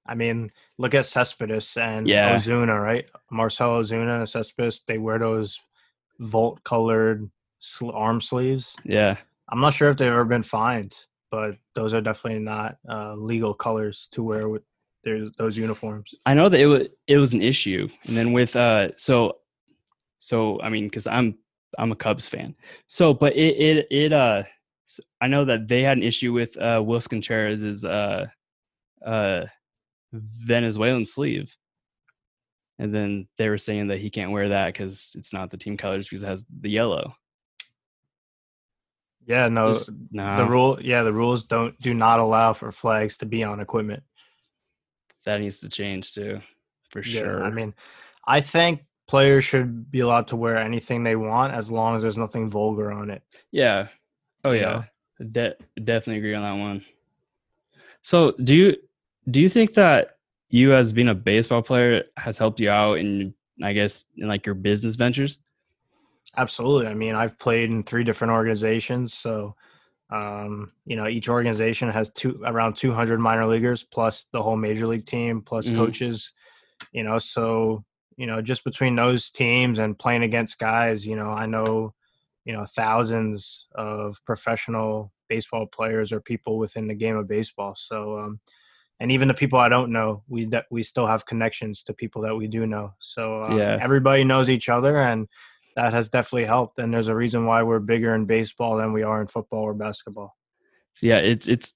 I 0.07 0.15
mean, 0.15 0.53
look 0.79 0.95
at 0.95 1.05
Cespedes 1.05 1.77
and 1.77 2.07
Yeah. 2.07 2.37
Ozuna, 2.37 2.81
right? 2.81 3.07
Marcelo 3.29 3.81
Ozuna 3.83 4.21
and 4.21 4.29
Cespedes, 4.29 4.83
they 4.87 4.99
wear 4.99 5.19
those 5.19 5.59
volt 6.21 6.63
colored 6.63 7.29
sl- 7.59 7.91
arm 7.91 8.21
sleeves. 8.21 8.77
Yeah. 8.85 9.17
I'm 9.49 9.61
not 9.61 9.75
sure 9.75 9.91
if 9.91 9.97
they've 9.97 10.07
ever 10.13 10.25
been 10.25 10.45
fined, 10.45 10.95
but 11.33 11.57
those 11.75 11.93
are 11.93 12.01
definitely 12.01 12.39
not 12.39 12.77
uh, 12.89 13.15
legal 13.15 13.53
colors 13.53 14.09
to 14.13 14.23
wear 14.23 14.49
with 14.49 14.63
their, 15.03 15.29
those 15.39 15.57
uniforms. 15.57 16.15
I 16.25 16.35
know 16.35 16.49
that 16.49 16.61
it 16.61 16.67
was 16.67 16.83
it 17.09 17.19
was 17.19 17.33
an 17.33 17.43
issue, 17.43 17.89
and 18.07 18.17
then 18.17 18.33
with 18.33 18.55
uh, 18.55 18.91
so, 18.97 19.39
so 20.21 20.61
I 20.63 20.69
mean, 20.69 20.85
because 20.85 21.09
I'm 21.09 21.37
I'm 21.77 21.91
a 21.91 21.97
Cubs 21.97 22.29
fan, 22.29 22.55
so 22.87 23.13
but 23.13 23.35
it 23.35 23.57
it 23.59 23.87
it 23.91 24.13
uh, 24.13 24.45
s- 24.93 25.01
I 25.21 25.27
know 25.29 25.45
that 25.47 25.69
they 25.69 25.83
had 25.83 25.97
an 25.99 26.03
issue 26.05 26.33
with 26.33 26.57
uh, 26.57 26.81
Willson 26.83 27.11
Contreras' 27.11 27.85
uh, 27.85 28.27
uh, 29.05 29.47
Venezuelan 30.13 31.05
sleeve, 31.05 31.57
and 32.79 32.95
then 32.95 33.29
they 33.39 33.49
were 33.49 33.59
saying 33.59 33.89
that 33.89 33.99
he 34.01 34.11
can't 34.11 34.31
wear 34.33 34.51
that 34.51 34.67
because 34.67 35.13
it's 35.17 35.33
not 35.33 35.51
the 35.51 35.57
team 35.57 35.77
colors 35.77 36.09
because 36.09 36.23
it 36.23 36.27
has 36.29 36.45
the 36.61 36.71
yellow. 36.71 37.15
Yeah, 39.27 39.49
no, 39.49 39.75
Just- 39.75 39.91
nah, 40.11 40.37
the 40.37 40.45
rule, 40.45 40.79
yeah, 40.83 41.03
the 41.05 41.13
rules 41.13 41.45
don't 41.45 41.79
do 41.81 41.95
not 41.95 42.19
allow 42.19 42.53
for 42.53 42.73
flags 42.73 43.19
to 43.19 43.27
be 43.27 43.45
on 43.45 43.61
equipment. 43.61 44.03
that 45.25 45.41
needs 45.41 45.61
to 45.61 45.69
change 45.69 46.13
too, 46.15 46.41
for 46.91 46.99
Yeah, 46.99 47.21
sure. 47.21 47.45
I 47.45 47.51
mean, 47.51 47.73
I 48.27 48.41
think 48.41 48.83
players 49.07 49.45
should 49.45 49.89
be 49.89 50.01
allowed 50.01 50.27
to 50.29 50.37
wear 50.37 50.57
anything 50.59 51.05
they 51.05 51.15
want 51.15 51.55
as 51.55 51.71
long 51.71 51.95
as 51.95 52.03
there's 52.03 52.19
nothing 52.19 52.51
vulgar 52.51 52.91
on 52.91 53.09
it. 53.11 53.23
Yeah. 53.53 53.87
Oh 54.45 54.53
you 54.53 54.61
yeah. 54.61 54.85
know? 55.21 55.27
De- 55.31 55.55
definitely 55.85 56.19
agree 56.19 56.35
on 56.35 56.43
that 56.43 56.61
one. 56.63 56.85
So, 58.03 58.33
do 58.43 58.57
you 58.57 58.77
do 59.31 59.41
you 59.41 59.49
think 59.49 59.75
that 59.75 60.17
you 60.49 60.75
as 60.75 60.93
being 60.93 61.09
a 61.09 61.15
baseball 61.15 61.63
player 61.63 62.05
has 62.17 62.39
helped 62.39 62.61
you 62.61 62.71
out 62.71 62.99
in 62.99 63.35
I 63.63 63.73
guess 63.73 64.05
in 64.17 64.29
like 64.29 64.45
your 64.47 64.55
business 64.57 64.97
ventures? 64.97 65.39
Absolutely. 66.37 66.87
I 66.87 66.95
mean, 66.95 67.15
I've 67.15 67.39
played 67.39 67.71
in 67.71 67.83
three 67.83 68.05
different 68.05 68.33
organizations, 68.33 69.15
so 69.15 69.55
um, 70.11 70.73
you 70.85 70.97
know, 70.97 71.09
each 71.09 71.29
organization 71.29 71.89
has 71.89 72.11
two 72.11 72.43
around 72.45 72.77
200 72.77 73.19
minor 73.19 73.47
leaguers 73.47 73.83
plus 73.83 74.27
the 74.33 74.43
whole 74.43 74.57
major 74.57 74.87
league 74.87 75.07
team 75.07 75.41
plus 75.41 75.69
Mhm. 75.69 75.77
coaches. 75.77 76.33
You 76.93 77.05
know, 77.05 77.19
so 77.19 77.85
you 78.17 78.27
know, 78.27 78.43
just 78.43 78.65
between 78.65 78.95
those 78.97 79.31
teams 79.31 79.79
and 79.79 79.99
playing 79.99 80.23
against 80.23 80.59
guys, 80.59 81.07
you 81.07 81.17
know, 81.17 81.31
I 81.31 81.47
know, 81.47 81.95
you 82.45 82.53
know, 82.53 82.65
thousands 82.65 83.67
of 83.75 84.19
professional 84.25 85.13
baseball 85.29 85.67
players 85.67 86.13
or 86.13 86.21
people 86.21 86.59
within 86.59 86.89
the 86.89 86.95
game 86.95 87.17
of 87.17 87.29
baseball. 87.29 87.75
So, 87.77 88.19
um, 88.19 88.41
and 89.01 89.11
even 89.11 89.29
the 89.29 89.35
people 89.35 89.59
I 89.59 89.69
don't 89.69 89.91
know, 89.93 90.23
we 90.29 90.47
de- 90.47 90.65
we 90.71 90.83
still 90.83 91.07
have 91.07 91.27
connections 91.27 91.83
to 91.85 91.95
people 91.95 92.23
that 92.23 92.37
we 92.37 92.47
do 92.47 92.67
know. 92.67 92.93
So 93.01 93.43
um, 93.43 93.57
Yeah. 93.59 93.79
everybody 93.81 94.25
knows 94.25 94.51
each 94.51 94.69
other, 94.69 94.97
and 94.99 95.27
that 95.77 95.93
has 95.93 96.09
definitely 96.09 96.45
helped. 96.45 96.79
And 96.79 96.93
there's 96.93 97.09
a 97.09 97.15
reason 97.15 97.47
why 97.47 97.63
we're 97.63 97.81
bigger 97.81 98.15
in 98.15 98.27
baseball 98.27 98.77
than 98.77 98.93
we 98.93 99.03
are 99.03 99.21
in 99.21 99.27
football 99.27 99.63
or 99.63 99.75
basketball. 99.75 100.37
So 100.95 101.07
yeah, 101.07 101.19
it's 101.19 101.49
it's 101.49 101.75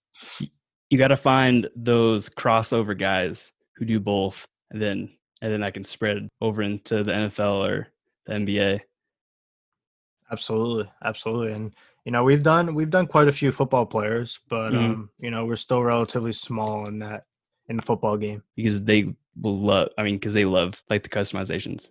you 0.90 0.99
got 0.99 1.08
to 1.08 1.16
find 1.16 1.68
those 1.75 2.28
crossover 2.28 2.96
guys 2.96 3.52
who 3.76 3.87
do 3.87 3.99
both, 3.99 4.46
and 4.70 4.80
then 4.80 5.11
and 5.42 5.52
then 5.52 5.62
I 5.62 5.70
can 5.70 5.85
spread 5.85 6.28
over 6.40 6.62
into 6.62 7.02
the 7.02 7.12
NFL 7.12 7.66
or 7.66 7.88
the 8.26 8.35
NBA. 8.35 8.80
Absolutely, 10.30 10.90
absolutely, 11.04 11.52
and 11.52 11.73
you 12.04 12.12
know 12.12 12.25
we've 12.25 12.42
done 12.42 12.75
we've 12.75 12.90
done 12.90 13.06
quite 13.06 13.28
a 13.28 13.33
few 13.33 13.52
football 13.52 13.87
players, 13.87 14.40
but 14.49 14.73
Mhm. 14.73 14.76
um, 14.90 15.11
you 15.21 15.30
know 15.30 15.47
we're 15.47 15.56
still 15.56 15.83
relatively 15.83 16.33
small 16.33 16.87
in 16.88 16.99
that 17.00 17.25
in 17.68 17.76
the 17.76 17.83
football 17.83 18.16
game. 18.16 18.42
because 18.56 18.83
they 18.83 19.14
will 19.40 19.59
love. 19.59 19.88
I 19.99 20.02
mean, 20.02 20.16
because 20.16 20.33
they 20.33 20.45
love 20.45 20.83
like 20.90 21.02
the 21.02 21.09
customizations. 21.09 21.90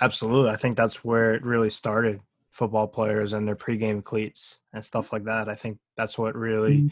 Absolutely, 0.00 0.50
I 0.50 0.56
think 0.56 0.76
that's 0.76 1.04
where 1.04 1.34
it 1.34 1.42
really 1.44 1.70
started. 1.70 2.20
Football 2.50 2.86
players 2.88 3.32
and 3.32 3.46
their 3.46 3.56
pregame 3.56 4.02
cleats 4.02 4.58
and 4.72 4.84
stuff 4.84 5.12
like 5.12 5.24
that. 5.24 5.48
I 5.48 5.54
think 5.56 5.78
that's 5.96 6.16
what 6.18 6.34
really 6.36 6.88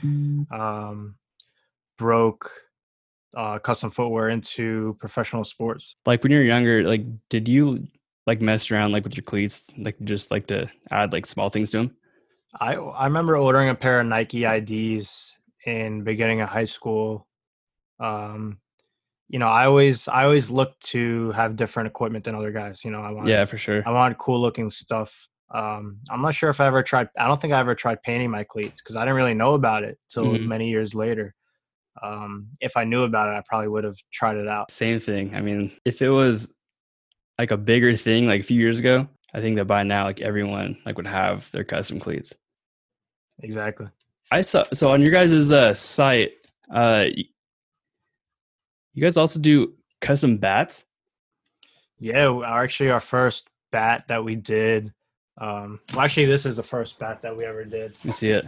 um, 0.51 1.17
broke 1.99 2.51
uh, 3.37 3.59
custom 3.61 3.91
footwear 3.91 4.29
into 4.29 4.97
professional 5.01 5.45
sports. 5.45 5.97
like 6.07 6.23
when 6.23 6.31
you're 6.33 6.43
younger 6.45 6.83
like 6.87 7.05
did 7.31 7.49
you 7.49 7.87
like 8.27 8.41
mess 8.41 8.71
around 8.71 8.93
like 8.93 9.05
with 9.05 9.17
your 9.17 9.25
cleats 9.25 9.65
like 9.79 9.97
just 10.05 10.31
like 10.31 10.47
to 10.47 10.71
add 10.91 11.13
like 11.13 11.27
small 11.27 11.51
things 11.51 11.71
to 11.71 11.79
them 11.79 11.97
I 12.61 12.75
I 12.75 13.05
remember 13.07 13.37
ordering 13.37 13.71
a 13.71 13.75
pair 13.75 14.01
of 14.01 14.07
Nike 14.07 14.45
IDs 14.45 15.33
in 15.65 16.03
beginning 16.05 16.43
of 16.43 16.51
high 16.51 16.67
school. 16.67 17.27
Um, 17.99 18.59
you 19.29 19.39
know, 19.39 19.47
I 19.47 19.65
always 19.65 20.07
I 20.07 20.25
always 20.25 20.51
look 20.51 20.79
to 20.91 21.31
have 21.33 21.57
different 21.57 21.87
equipment 21.87 22.25
than 22.27 22.35
other 22.35 22.53
guys. 22.53 22.85
You 22.85 22.91
know, 22.91 23.01
I 23.01 23.11
want 23.11 23.29
yeah 23.29 23.47
for 23.47 23.57
sure 23.57 23.83
I 23.87 23.91
wanted 23.91 24.19
cool 24.19 24.39
looking 24.41 24.69
stuff. 24.69 25.29
Um, 25.51 26.01
I'm 26.11 26.21
not 26.21 26.35
sure 26.35 26.51
if 26.51 26.61
I 26.61 26.67
ever 26.67 26.83
tried. 26.83 27.09
I 27.19 27.27
don't 27.27 27.41
think 27.41 27.55
I 27.55 27.61
ever 27.61 27.75
tried 27.75 28.03
painting 28.03 28.31
my 28.31 28.45
cleats 28.45 28.83
because 28.83 28.97
I 28.97 29.01
didn't 29.01 29.17
really 29.17 29.35
know 29.35 29.55
about 29.55 29.83
it 29.85 29.99
till 30.11 30.35
Mhm. 30.35 30.47
many 30.47 30.69
years 30.69 30.95
later. 30.95 31.35
Um, 32.03 32.49
if 32.61 32.77
I 32.77 32.85
knew 32.85 33.05
about 33.05 33.29
it, 33.29 33.39
I 33.39 33.43
probably 33.49 33.69
would 33.69 33.85
have 33.85 33.97
tried 34.13 34.37
it 34.37 34.49
out. 34.49 34.71
same 34.71 34.99
thing 35.01 35.35
i 35.35 35.41
mean 35.41 35.71
if 35.87 36.03
it 36.03 36.11
was 36.11 36.53
like 37.39 37.51
a 37.51 37.57
bigger 37.57 37.97
thing 37.97 38.27
like 38.27 38.41
a 38.41 38.45
few 38.45 38.59
years 38.61 38.79
ago 38.79 39.07
i 39.35 39.41
think 39.41 39.57
that 39.57 39.65
by 39.67 39.83
now 39.83 40.05
like 40.05 40.21
everyone 40.21 40.77
like 40.87 40.97
would 40.97 41.07
have 41.07 41.51
their 41.53 41.65
custom 41.65 41.99
cleats 42.01 42.33
Exactly. 43.43 43.89
i 44.31 44.41
saw 44.41 44.65
so 44.73 44.91
on 44.91 45.01
your 45.03 45.11
guys' 45.11 45.51
uh 45.53 45.75
site 45.75 46.33
uh 46.73 47.07
you 48.95 49.03
guys 49.03 49.17
also 49.17 49.41
do 49.41 49.73
custom 50.01 50.37
bats 50.37 50.85
Yeah, 51.99 52.41
actually, 52.45 52.91
our 52.91 53.01
first 53.01 53.49
bat 53.71 54.05
that 54.09 54.23
we 54.23 54.35
did. 54.35 54.93
Um, 55.39 55.81
well, 55.93 56.05
actually, 56.05 56.27
this 56.27 56.45
is 56.45 56.57
the 56.57 56.63
first 56.63 56.99
bat 56.99 57.23
that 57.23 57.35
we 57.37 57.45
ever 57.45 57.65
did. 57.65 57.95
you 58.03 58.13
see 58.13 58.29
it 58.31 58.45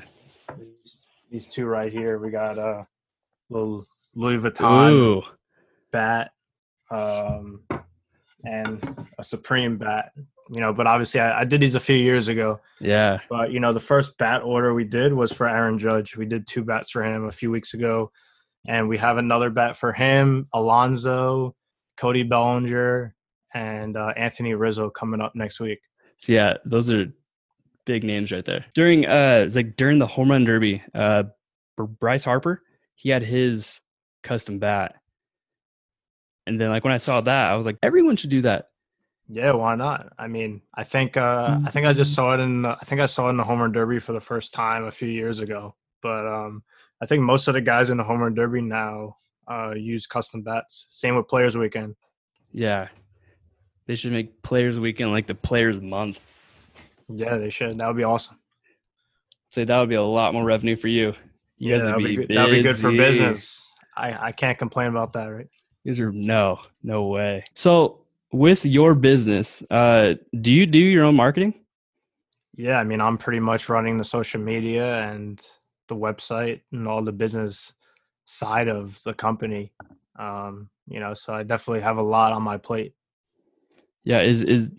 These, 0.59 1.07
these 1.31 1.47
two 1.47 1.65
right 1.67 1.91
here. 1.93 2.19
We 2.19 2.31
got 2.31 2.59
a 2.59 2.87
little 3.49 3.87
Louis 4.15 4.37
Vuitton 4.39 4.91
ooh 4.93 5.23
bat, 5.93 6.33
um, 6.91 7.61
and 8.45 9.09
a 9.19 9.25
Supreme 9.25 9.79
bat. 9.79 10.13
You 10.51 10.61
know, 10.61 10.75
but 10.75 10.87
obviously, 10.87 11.21
I, 11.21 11.41
I 11.41 11.45
did 11.45 11.61
these 11.61 11.75
a 11.75 11.81
few 11.81 11.97
years 11.97 12.29
ago. 12.29 12.61
yeah 12.81 13.19
But 13.31 13.51
you 13.51 13.61
know, 13.61 13.73
the 13.73 13.81
first 13.81 14.19
bat 14.19 14.43
order 14.43 14.75
we 14.75 14.85
did 14.85 15.13
was 15.13 15.33
for 15.33 15.49
Aaron 15.49 15.79
Judge. 15.79 16.17
We 16.17 16.27
did 16.27 16.47
two 16.47 16.63
bats 16.63 16.91
for 16.91 17.03
him 17.03 17.25
a 17.25 17.33
few 17.33 17.51
weeks 17.51 17.73
ago, 17.75 18.13
and 18.67 18.89
we 18.89 18.99
have 18.99 19.17
another 19.17 19.51
bat 19.51 19.77
for 19.77 19.93
him, 19.93 20.49
Alonso, 20.53 21.55
Cody 21.97 22.25
Bellinger, 22.25 23.15
and 23.55 23.97
uh, 23.97 24.13
Anthony 24.17 24.55
Rizzo 24.55 24.91
coming 24.91 25.21
up 25.21 25.33
next 25.35 25.61
week. 25.61 25.81
So 26.19 26.33
yeah, 26.33 26.55
those 26.65 26.91
are 26.91 27.07
big 27.87 28.05
names 28.05 28.33
right 28.33 28.45
there. 28.45 28.67
During 28.75 29.07
uh, 29.07 29.45
it's 29.47 29.57
like 29.57 29.77
during 29.77 29.99
the 29.99 30.07
home 30.07 30.31
run 30.31 30.45
derby, 30.45 30.83
uh, 30.95 31.25
Bryce 31.77 32.25
Harper, 32.25 32.63
he 32.95 33.09
had 33.11 33.23
his 33.23 33.81
custom 34.23 34.59
bat, 34.59 34.97
and 36.47 36.61
then 36.61 36.71
like 36.71 36.85
when 36.85 36.93
I 36.93 36.99
saw 36.99 37.21
that, 37.21 37.51
I 37.51 37.57
was 37.57 37.67
like, 37.67 37.79
everyone 37.83 38.17
should 38.17 38.31
do 38.31 38.43
that. 38.43 38.69
Yeah, 39.29 39.53
why 39.53 39.75
not? 39.75 40.13
I 40.19 40.29
mean, 40.29 40.61
I 40.75 40.85
think 40.85 41.17
uh, 41.17 41.59
I 41.65 41.71
think 41.71 41.87
I 41.87 41.93
just 41.93 42.15
saw 42.15 42.35
it 42.35 42.41
in 42.41 42.63
the, 42.63 42.71
I 42.71 42.85
think 42.85 43.01
I 43.01 43.07
saw 43.07 43.29
it 43.29 43.31
in 43.31 43.37
the 43.39 43.45
home 43.45 43.61
run 43.61 43.73
derby 43.73 43.99
for 43.99 44.13
the 44.13 44.21
first 44.21 44.53
time 44.53 44.85
a 44.85 44.91
few 44.91 45.09
years 45.09 45.39
ago. 45.39 45.75
But 46.03 46.27
um, 46.27 46.63
I 47.01 47.07
think 47.07 47.23
most 47.23 47.49
of 47.49 47.55
the 47.55 47.63
guys 47.63 47.89
in 47.89 47.97
the 47.97 48.05
home 48.05 48.23
run 48.23 48.35
derby 48.35 48.61
now 48.61 49.17
uh, 49.51 49.73
use 49.75 50.07
custom 50.07 50.43
bats. 50.43 50.87
Same 50.91 51.17
with 51.17 51.27
Players 51.27 51.57
Weekend. 51.57 51.97
Yeah, 52.53 52.89
they 53.87 53.95
should 53.95 54.13
make 54.13 54.43
Players 54.43 54.79
Weekend 54.79 55.11
like 55.11 55.27
the 55.27 55.35
Players 55.35 55.81
Month. 55.81 56.21
Yeah, 57.09 57.39
they 57.39 57.51
should. 57.51 57.79
That 57.79 57.87
would 57.87 57.97
be 57.97 58.05
awesome. 58.05 58.37
Say 59.53 59.65
that 59.65 59.81
would 59.81 59.89
be 59.89 59.95
a 59.95 60.03
lot 60.03 60.35
more 60.35 60.45
revenue 60.45 60.77
for 60.77 60.89
you. 60.89 61.15
You 61.57 61.73
guys 61.73 61.85
that'd 61.85 61.97
would 61.97 62.09
be, 62.09 62.17
good. 62.17 62.29
That'd 62.29 62.53
be 62.53 62.63
good 62.63 62.77
for 62.77 62.91
business. 62.91 63.71
I, 63.97 64.27
I 64.27 64.33
can't 64.33 64.59
complain 64.59 64.89
about 64.89 65.13
that, 65.15 65.27
right? 65.27 65.49
These 65.85 66.01
are 66.01 66.13
no, 66.13 66.61
no 66.83 67.05
way. 67.05 67.45
So 67.55 68.01
with 68.33 68.65
your 68.65 68.95
business, 68.95 69.63
uh, 69.71 70.15
do 70.41 70.53
you 70.53 70.67
do 70.67 70.79
your 70.79 71.05
own 71.05 71.15
marketing? 71.15 71.55
Yeah, 72.57 72.79
I 72.79 72.85
mean, 72.85 73.01
I'm 73.01 73.19
pretty 73.19 73.41
much 73.41 73.69
running 73.69 73.99
the 73.99 74.05
social 74.05 74.41
media 74.41 75.03
and 75.03 75.45
the 75.89 75.97
website 75.97 76.61
and 76.73 76.89
all 76.89 77.03
the 77.03 77.13
business 77.13 77.75
side 78.25 78.69
of 78.69 79.03
the 79.05 79.13
company. 79.13 79.73
Um, 80.19 80.71
you 80.89 81.01
know, 81.01 81.15
so 81.15 81.35
I 81.35 81.43
definitely 81.43 81.83
have 81.83 81.99
a 81.99 82.03
lot 82.03 82.33
on 82.33 82.43
my 82.43 82.57
plate. 82.57 82.95
Yeah, 84.05 84.21
is 84.21 84.43
is 84.43 84.71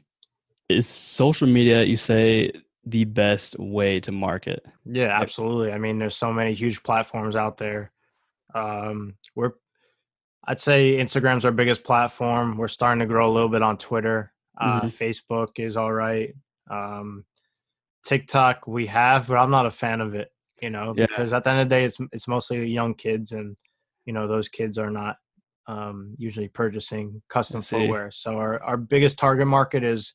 is 0.69 0.88
social 0.88 1.47
media 1.47 1.83
you 1.83 1.97
say 1.97 2.51
the 2.85 3.05
best 3.05 3.57
way 3.59 4.00
to 4.00 4.12
market? 4.12 4.65
Yeah, 4.85 5.19
absolutely. 5.19 5.71
I 5.71 5.77
mean, 5.77 6.00
there's 6.00 6.15
so 6.15 6.31
many 6.31 6.53
huge 6.53 6.83
platforms 6.83 7.35
out 7.35 7.57
there. 7.57 7.91
Um, 8.53 9.15
we're 9.35 9.53
I'd 10.47 10.59
say 10.59 10.97
Instagram's 10.97 11.45
our 11.45 11.51
biggest 11.51 11.83
platform. 11.83 12.57
We're 12.57 12.67
starting 12.67 12.99
to 12.99 13.05
grow 13.05 13.29
a 13.29 13.33
little 13.33 13.49
bit 13.49 13.61
on 13.63 13.77
Twitter. 13.77 14.31
Uh, 14.57 14.81
Mhm. 14.81 14.85
Facebook 14.87 15.59
is 15.59 15.75
all 15.75 15.91
right. 15.91 16.33
Um, 16.69 17.25
TikTok 18.03 18.67
we 18.67 18.85
have, 18.87 19.27
but 19.27 19.37
I'm 19.37 19.49
not 19.51 19.65
a 19.65 19.71
fan 19.71 20.01
of 20.01 20.13
it. 20.15 20.31
You 20.61 20.69
know, 20.69 20.93
Yeah. 20.95 21.07
because 21.07 21.33
at 21.33 21.43
the 21.43 21.49
end 21.49 21.59
of 21.61 21.69
the 21.69 21.75
day, 21.75 21.83
it's 21.85 21.97
it's 22.11 22.27
mostly 22.27 22.65
young 22.67 22.93
kids, 22.93 23.31
and 23.33 23.57
you 24.05 24.13
know 24.13 24.27
those 24.27 24.47
kids 24.47 24.77
are 24.77 24.89
not 24.91 25.17
um, 25.67 26.13
usually 26.17 26.47
purchasing 26.47 27.21
custom 27.27 27.61
footwear. 27.63 28.11
So 28.11 28.37
our 28.37 28.61
our 28.63 28.77
biggest 28.77 29.17
target 29.17 29.47
market 29.47 29.83
is 29.83 30.13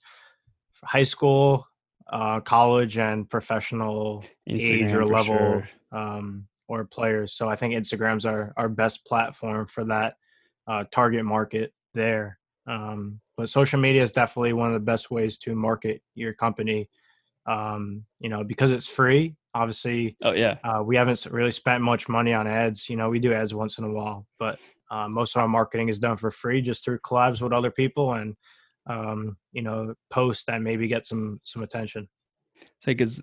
high 0.84 1.02
school, 1.02 1.66
uh, 2.10 2.40
college, 2.40 2.96
and 2.98 3.28
professional 3.28 4.24
age 4.46 4.94
or 4.94 5.04
level 5.04 5.24
sure. 5.24 5.68
um, 5.92 6.46
or 6.70 6.84
players. 6.84 7.32
So 7.32 7.48
I 7.48 7.56
think 7.56 7.74
Instagram's 7.74 8.24
our 8.24 8.52
our 8.56 8.68
best 8.68 9.04
platform 9.04 9.66
for 9.66 9.84
that 9.86 10.14
uh, 10.68 10.84
target 10.92 11.24
market 11.24 11.72
there. 11.94 12.38
Um, 12.66 13.20
but 13.36 13.48
social 13.48 13.80
media 13.80 14.02
is 14.02 14.12
definitely 14.12 14.52
one 14.52 14.68
of 14.68 14.74
the 14.74 14.80
best 14.92 15.10
ways 15.10 15.36
to 15.38 15.54
market 15.56 16.00
your 16.14 16.32
company. 16.32 16.88
Um, 17.46 18.04
you 18.20 18.28
know, 18.28 18.44
because 18.44 18.70
it's 18.70 18.86
free. 18.86 19.34
Obviously, 19.52 20.16
Oh 20.22 20.32
yeah. 20.32 20.58
uh, 20.62 20.82
we 20.82 20.94
haven't 20.94 21.26
really 21.32 21.50
spent 21.50 21.82
much 21.82 22.08
money 22.08 22.32
on 22.32 22.46
ads. 22.46 22.88
You 22.88 22.94
know, 22.94 23.10
we 23.10 23.18
do 23.18 23.32
ads 23.32 23.52
once 23.52 23.78
in 23.78 23.84
a 23.84 23.90
while, 23.90 24.26
but 24.38 24.60
uh, 24.92 25.08
most 25.08 25.34
of 25.34 25.42
our 25.42 25.48
marketing 25.48 25.88
is 25.88 25.98
done 25.98 26.16
for 26.16 26.30
free, 26.30 26.60
just 26.62 26.84
through 26.84 27.00
collabs 27.00 27.42
with 27.42 27.52
other 27.52 27.72
people 27.72 28.14
and 28.14 28.36
um, 28.86 29.36
you 29.52 29.62
know 29.62 29.94
posts 30.10 30.44
that 30.44 30.62
maybe 30.62 30.86
get 30.86 31.04
some 31.04 31.40
some 31.42 31.64
attention. 31.64 32.08
It's 32.60 32.86
like, 32.86 32.98
cause 32.98 33.20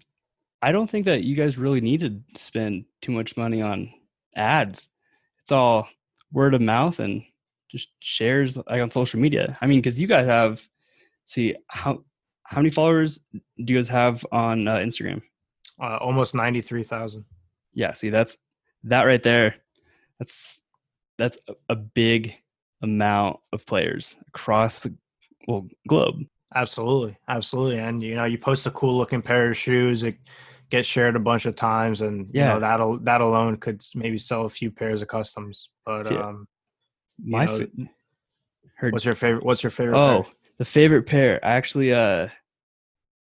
I 0.62 0.72
don't 0.72 0.90
think 0.90 1.06
that 1.06 1.24
you 1.24 1.36
guys 1.36 1.58
really 1.58 1.82
need 1.82 2.00
to 2.02 2.20
spend 2.36 2.86
too 3.02 3.12
much 3.12 3.38
money 3.38 3.62
on 3.62 3.92
ads. 4.36 4.90
It's 5.44 5.52
all 5.52 5.88
word 6.32 6.54
of 6.54 6.62
mouth 6.62 7.00
and 7.00 7.24
just 7.70 7.90
shares 8.00 8.58
like 8.58 8.82
on 8.82 8.92
social 8.92 9.20
media. 9.20 9.58
I 9.62 9.68
mean, 9.68 9.80
because 9.80 10.00
you 10.00 10.08
guys 10.08 10.26
have, 10.26 10.62
see 11.26 11.56
how 11.68 12.04
how 12.44 12.62
many 12.62 12.70
followers 12.70 13.20
do 13.34 13.42
you 13.58 13.76
guys 13.76 13.90
have 13.90 14.26
on 14.32 14.68
uh, 14.68 14.78
Instagram? 14.78 15.22
Uh, 15.82 15.98
almost 15.98 16.34
ninety 16.34 16.62
three 16.62 16.84
thousand. 16.84 17.26
Yeah, 17.74 17.92
see 17.92 18.10
that's 18.10 18.38
that 18.86 19.04
right 19.04 19.22
there. 19.22 19.56
That's 20.18 20.62
that's 21.18 21.38
a, 21.48 21.54
a 21.70 21.76
big 21.76 22.36
amount 22.82 23.40
of 23.52 23.66
players 23.66 24.16
across 24.28 24.80
the 24.80 24.96
well 25.48 25.68
globe. 25.88 26.24
Absolutely, 26.56 27.18
absolutely, 27.28 27.80
and 27.80 28.02
you 28.02 28.16
know, 28.16 28.26
you 28.26 28.38
post 28.38 28.66
a 28.68 28.72
cool 28.72 28.98
looking 28.98 29.22
pair 29.22 29.50
of 29.50 29.58
shoes, 29.58 30.04
it 30.04 30.18
gets 30.70 30.88
shared 30.88 31.16
a 31.16 31.20
bunch 31.20 31.46
of 31.46 31.56
times, 31.56 32.02
and 32.02 32.30
you 32.34 32.42
know 32.42 32.60
that 32.60 33.04
that 33.04 33.22
alone 33.22 33.58
could 33.58 33.84
maybe 33.96 34.18
sell 34.18 34.46
a 34.46 34.50
few 34.50 34.72
pairs 34.72 35.02
of 35.02 35.08
customs. 35.08 35.70
But 35.86 36.08
um, 36.12 36.48
My 37.20 37.46
know, 37.46 37.58
fa- 37.58 37.68
heard 38.76 38.94
what's 38.94 39.06
your 39.06 39.16
favorite? 39.16 39.44
What's 39.44 39.64
your 39.64 39.72
favorite? 39.72 39.98
Oh, 39.98 40.24
pair? 40.24 40.32
the 40.58 40.66
favorite 40.66 41.04
pair. 41.04 41.44
I 41.44 41.52
actually 41.52 41.94
uh 41.94 42.30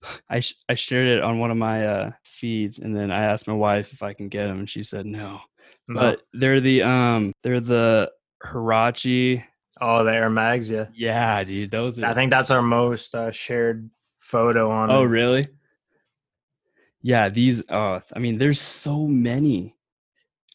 I 0.29 0.39
sh- 0.39 0.55
I 0.69 0.75
shared 0.75 1.07
it 1.07 1.21
on 1.23 1.39
one 1.39 1.51
of 1.51 1.57
my 1.57 1.85
uh 1.85 2.11
feeds 2.23 2.79
and 2.79 2.95
then 2.95 3.11
I 3.11 3.23
asked 3.25 3.47
my 3.47 3.53
wife 3.53 3.91
if 3.93 4.01
I 4.01 4.13
can 4.13 4.29
get 4.29 4.47
them 4.47 4.59
and 4.59 4.69
she 4.69 4.83
said 4.83 5.05
no. 5.05 5.41
No. 5.87 5.99
But 5.99 6.21
they're 6.33 6.61
the 6.61 6.83
um 6.83 7.33
they're 7.43 7.59
the 7.59 8.11
Huarache. 8.45 9.43
Oh, 9.81 10.03
the 10.03 10.13
Air 10.13 10.29
Mags, 10.29 10.69
yeah. 10.69 10.87
Yeah, 10.93 11.43
dude, 11.43 11.71
those 11.71 11.99
are 11.99 12.05
I 12.05 12.13
think 12.13 12.31
that's 12.31 12.51
our 12.51 12.61
most 12.61 13.15
uh, 13.15 13.31
shared 13.31 13.89
photo 14.19 14.69
on. 14.69 14.91
Oh, 14.91 15.03
it. 15.03 15.07
really? 15.07 15.47
Yeah, 17.01 17.29
these 17.29 17.63
uh 17.69 18.01
I 18.13 18.19
mean 18.19 18.37
there's 18.37 18.59
so 18.61 19.07
many. 19.07 19.75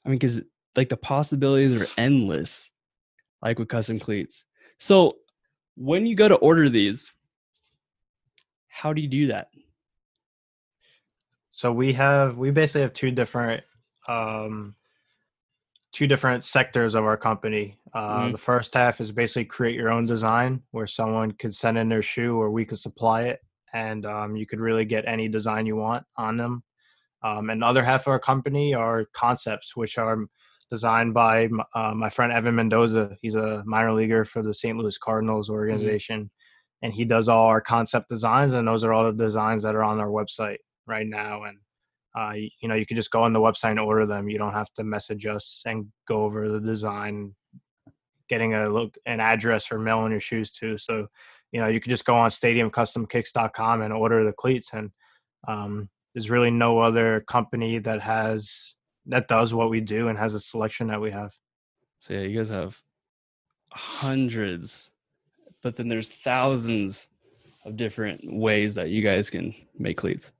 I 0.04 0.10
mean 0.10 0.18
cuz 0.18 0.42
like 0.76 0.88
the 0.88 0.96
possibilities 0.96 1.80
are 1.80 2.02
endless 2.02 2.70
like 3.42 3.58
with 3.58 3.68
custom 3.68 3.98
cleats. 3.98 4.44
So, 4.78 5.18
when 5.76 6.06
you 6.06 6.14
go 6.14 6.28
to 6.28 6.34
order 6.36 6.68
these 6.68 7.10
how 8.68 8.92
do 8.92 9.00
you 9.00 9.08
do 9.08 9.28
that? 9.28 9.48
So 11.52 11.72
we 11.72 11.92
have 11.92 12.36
we 12.36 12.50
basically 12.50 12.82
have 12.82 12.92
two 12.92 13.12
different 13.12 13.62
um 14.08 14.74
two 15.94 16.06
different 16.12 16.42
sectors 16.44 16.94
of 16.94 17.04
our 17.04 17.16
company. 17.16 17.78
Uh 17.94 18.22
Mhm. 18.24 18.32
the 18.32 18.38
first 18.50 18.74
half 18.74 19.00
is 19.00 19.12
basically 19.12 19.44
create 19.56 19.76
your 19.80 19.90
own 19.96 20.06
design 20.14 20.50
where 20.72 20.86
someone 20.88 21.30
could 21.40 21.54
send 21.54 21.78
in 21.78 21.88
their 21.88 22.02
shoe 22.02 22.32
or 22.40 22.50
we 22.50 22.64
could 22.68 22.78
supply 22.86 23.20
it 23.22 23.38
and 23.72 24.04
um, 24.04 24.36
you 24.36 24.46
could 24.46 24.60
really 24.68 24.84
get 24.84 25.04
any 25.06 25.26
design 25.28 25.66
you 25.66 25.76
want 25.76 26.04
on 26.16 26.36
them. 26.36 26.62
Um, 27.22 27.50
and 27.50 27.62
the 27.62 27.66
other 27.66 27.84
half 27.84 28.02
of 28.02 28.08
our 28.14 28.18
company 28.32 28.74
are 28.74 29.06
concepts, 29.24 29.74
which 29.76 29.96
are 29.98 30.18
designed 30.70 31.12
by 31.14 31.44
m- 31.44 31.62
uh, 31.74 31.94
my 31.94 32.08
friend 32.10 32.32
Evan 32.32 32.54
Mendoza. 32.56 33.16
He's 33.22 33.34
a 33.36 33.62
minor 33.64 33.92
leaguer 33.92 34.24
for 34.24 34.42
the 34.42 34.54
St. 34.54 34.76
Louis 34.78 34.98
Cardinals 34.98 35.48
organization, 35.50 36.30
and 36.82 36.92
he 36.92 37.04
does 37.04 37.28
all 37.28 37.46
our 37.46 37.60
concept 37.60 38.08
designs. 38.08 38.52
And 38.52 38.66
those 38.68 38.84
are 38.84 38.92
all 38.92 39.04
the 39.12 39.24
designs 39.24 39.62
that 39.64 39.74
are 39.74 39.82
on 39.84 39.98
our 40.00 40.08
website 40.20 40.58
right 40.86 41.06
now. 41.06 41.44
And 41.44 41.58
uh, 42.14 42.32
you, 42.34 42.68
know, 42.68 42.74
you 42.74 42.86
can 42.86 42.96
just 42.96 43.10
go 43.10 43.22
on 43.22 43.32
the 43.32 43.40
website 43.40 43.70
and 43.70 43.80
order 43.80 44.06
them. 44.06 44.28
You 44.28 44.38
don't 44.38 44.52
have 44.52 44.72
to 44.74 44.84
message 44.84 45.26
us 45.26 45.62
and 45.66 45.86
go 46.06 46.24
over 46.24 46.48
the 46.48 46.60
design, 46.60 47.34
getting 48.28 48.54
a 48.54 48.68
look 48.68 48.96
an 49.04 49.20
address 49.20 49.66
for 49.66 49.78
mailing 49.78 50.12
your 50.12 50.20
shoes 50.20 50.50
to. 50.52 50.78
So, 50.78 51.08
you 51.50 51.60
know, 51.60 51.66
you 51.66 51.80
can 51.80 51.90
just 51.90 52.04
go 52.04 52.16
on 52.16 52.30
stadiumcustomkicks.com 52.30 53.82
and 53.82 53.92
order 53.92 54.24
the 54.24 54.32
cleats. 54.32 54.70
And 54.72 54.90
um, 55.48 55.88
there's 56.14 56.30
really 56.30 56.50
no 56.50 56.78
other 56.78 57.24
company 57.26 57.78
that 57.80 58.00
has 58.00 58.74
that 59.06 59.28
does 59.28 59.52
what 59.52 59.70
we 59.70 59.80
do 59.80 60.08
and 60.08 60.18
has 60.18 60.34
a 60.34 60.40
selection 60.40 60.86
that 60.86 61.00
we 61.00 61.10
have. 61.10 61.34
So 61.98 62.14
yeah, 62.14 62.20
you 62.20 62.38
guys 62.38 62.48
have 62.48 62.80
hundreds, 63.70 64.90
but 65.62 65.76
then 65.76 65.88
there's 65.88 66.08
thousands 66.08 67.08
of 67.64 67.76
different 67.76 68.20
ways 68.24 68.74
that 68.76 68.90
you 68.90 69.02
guys 69.02 69.30
can 69.30 69.54
make 69.78 69.96
cleats. 69.96 70.32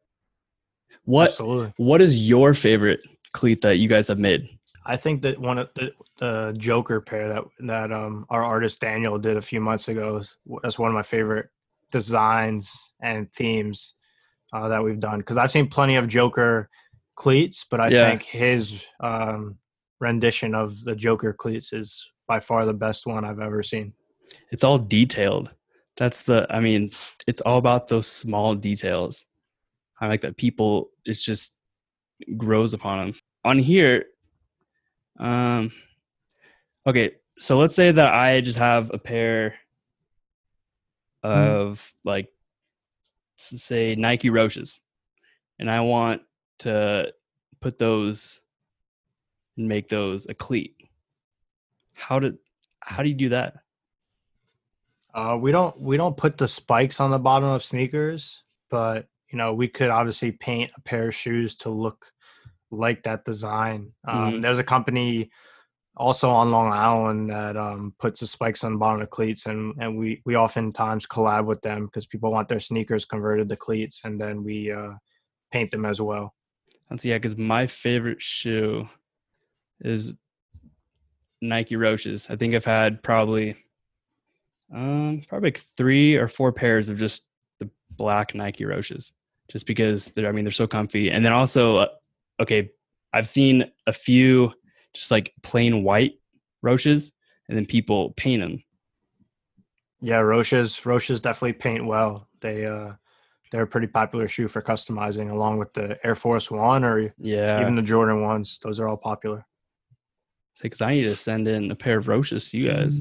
What 1.04 1.28
Absolutely. 1.28 1.72
what 1.76 2.00
is 2.00 2.16
your 2.28 2.54
favorite 2.54 3.00
cleat 3.32 3.60
that 3.62 3.76
you 3.78 3.88
guys 3.88 4.08
have 4.08 4.18
made? 4.18 4.48
I 4.86 4.96
think 4.96 5.22
that 5.22 5.38
one 5.40 5.58
of 5.58 5.68
the, 5.74 5.92
the 6.18 6.54
Joker 6.58 7.00
pair 7.00 7.28
that 7.28 7.44
that 7.60 7.92
um 7.92 8.26
our 8.30 8.44
artist 8.44 8.80
Daniel 8.80 9.18
did 9.18 9.36
a 9.36 9.42
few 9.42 9.60
months 9.60 9.88
ago 9.88 10.18
is- 10.18 10.34
that's 10.62 10.78
one 10.78 10.88
of 10.90 10.94
my 10.94 11.02
favorite 11.02 11.48
designs 11.90 12.90
and 13.00 13.32
themes 13.34 13.94
uh, 14.52 14.68
that 14.68 14.82
we've 14.82 15.00
done 15.00 15.18
because 15.18 15.36
I've 15.36 15.50
seen 15.50 15.68
plenty 15.68 15.96
of 15.96 16.08
Joker 16.08 16.68
cleats, 17.16 17.64
but 17.70 17.80
I 17.80 17.88
Yeah. 17.88 18.10
think 18.10 18.22
his 18.24 18.84
um, 19.00 19.58
rendition 20.00 20.54
of 20.54 20.82
the 20.84 20.94
Joker 20.96 21.32
cleats 21.32 21.72
is 21.72 22.06
by 22.26 22.40
far 22.40 22.64
the 22.66 22.72
best 22.72 23.06
one 23.06 23.24
I've 23.24 23.40
ever 23.40 23.62
seen. 23.62 23.92
It's 24.50 24.64
all 24.64 24.78
detailed. 24.78 25.50
That's 25.96 26.22
the 26.24 26.46
I 26.50 26.60
mean, 26.60 26.88
it's 27.26 27.40
all 27.46 27.58
about 27.58 27.88
those 27.88 28.06
small 28.06 28.54
details. 28.54 29.24
I 30.00 30.08
like 30.08 30.22
that 30.22 30.36
people 30.36 30.90
it's 31.04 31.24
just 31.24 31.54
grows 32.36 32.74
upon 32.74 32.98
them. 32.98 33.14
On 33.44 33.58
here, 33.58 34.06
um 35.18 35.72
okay, 36.86 37.12
so 37.38 37.58
let's 37.58 37.74
say 37.74 37.90
that 37.90 38.14
I 38.14 38.40
just 38.40 38.58
have 38.58 38.90
a 38.92 38.98
pair 38.98 39.54
of 41.22 41.92
like 42.04 42.28
say 43.36 43.94
Nike 43.94 44.30
Roshes 44.30 44.80
and 45.58 45.70
I 45.70 45.80
want 45.80 46.22
to 46.60 47.12
put 47.60 47.78
those 47.78 48.40
and 49.56 49.68
make 49.68 49.88
those 49.88 50.26
a 50.26 50.34
cleat. 50.34 50.76
How 51.94 52.18
did 52.18 52.38
how 52.80 53.02
do 53.02 53.08
you 53.08 53.14
do 53.14 53.28
that? 53.30 53.54
Uh, 55.14 55.38
we 55.40 55.52
don't 55.52 55.80
we 55.80 55.96
don't 55.96 56.16
put 56.16 56.36
the 56.36 56.48
spikes 56.48 57.00
on 57.00 57.10
the 57.10 57.18
bottom 57.18 57.48
of 57.48 57.64
sneakers, 57.64 58.42
but 58.68 59.08
you 59.30 59.38
know 59.38 59.54
we 59.54 59.68
could 59.68 59.90
obviously 59.90 60.32
paint 60.32 60.70
a 60.76 60.80
pair 60.82 61.08
of 61.08 61.14
shoes 61.14 61.56
to 61.56 61.70
look 61.70 62.06
like 62.70 63.02
that 63.04 63.24
design. 63.24 63.92
Um, 64.06 64.34
Mhm. 64.34 64.42
There's 64.42 64.58
a 64.58 64.64
company 64.64 65.30
also 65.96 66.28
on 66.28 66.50
Long 66.50 66.72
Island 66.72 67.30
that 67.30 67.56
um, 67.56 67.94
puts 68.00 68.20
the 68.20 68.26
spikes 68.26 68.64
on 68.64 68.72
the 68.72 68.78
bottom 68.78 69.00
of 69.00 69.10
cleats, 69.10 69.46
and 69.46 69.74
and 69.80 69.96
we 69.96 70.22
we 70.24 70.36
oftentimes 70.36 71.06
collab 71.06 71.46
with 71.46 71.62
them 71.62 71.86
because 71.86 72.06
people 72.06 72.32
want 72.32 72.48
their 72.48 72.60
sneakers 72.60 73.04
converted 73.04 73.48
to 73.48 73.56
cleats, 73.56 74.00
and 74.04 74.20
then 74.20 74.42
we 74.42 74.72
uh, 74.72 74.92
paint 75.52 75.70
them 75.70 75.84
as 75.84 76.00
well. 76.00 76.34
That's 76.90 77.04
yeah, 77.04 77.16
because 77.16 77.36
my 77.36 77.66
favorite 77.66 78.20
shoe 78.20 78.88
is 79.80 80.14
Nike 81.40 81.76
Roshes. 81.76 82.30
I 82.30 82.36
think 82.36 82.54
I've 82.54 82.64
had 82.64 83.02
probably 83.02 83.56
um 84.74 85.22
probably 85.28 85.48
like 85.48 85.64
three 85.76 86.16
or 86.16 86.26
four 86.26 86.52
pairs 86.52 86.88
of 86.88 86.98
just 86.98 87.22
black 87.96 88.34
Nike 88.34 88.64
Roshes, 88.64 89.12
just 89.50 89.66
because 89.66 90.06
they're 90.08 90.28
I 90.28 90.32
mean 90.32 90.44
they're 90.44 90.52
so 90.52 90.66
comfy. 90.66 91.10
And 91.10 91.24
then 91.24 91.32
also, 91.32 91.76
uh, 91.76 91.88
okay, 92.40 92.70
I've 93.12 93.28
seen 93.28 93.70
a 93.86 93.92
few 93.92 94.52
just 94.92 95.10
like 95.10 95.32
plain 95.42 95.82
white 95.82 96.14
Roshes, 96.64 97.10
and 97.48 97.56
then 97.56 97.66
people 97.66 98.12
paint 98.16 98.42
them. 98.42 98.62
Yeah, 100.00 100.18
Roshes 100.18 100.82
Roshes 100.82 101.22
definitely 101.22 101.54
paint 101.54 101.86
well. 101.86 102.28
They 102.40 102.66
uh 102.66 102.92
they're 103.50 103.62
a 103.62 103.66
pretty 103.66 103.86
popular 103.86 104.26
shoe 104.26 104.48
for 104.48 104.60
customizing 104.60 105.30
along 105.30 105.58
with 105.58 105.72
the 105.74 105.96
Air 106.04 106.14
Force 106.16 106.50
One 106.50 106.82
or 106.84 107.14
Yeah, 107.18 107.60
even 107.60 107.76
the 107.76 107.82
Jordan 107.82 108.22
ones. 108.22 108.58
Those 108.62 108.80
are 108.80 108.88
all 108.88 108.96
popular. 108.96 109.46
because 110.60 110.80
I 110.80 110.94
need 110.94 111.04
to 111.04 111.14
send 111.16 111.46
in 111.48 111.70
a 111.70 111.76
pair 111.76 111.98
of 111.98 112.06
Roshes 112.06 112.50
to 112.50 112.58
you 112.58 112.68
guys, 112.70 113.00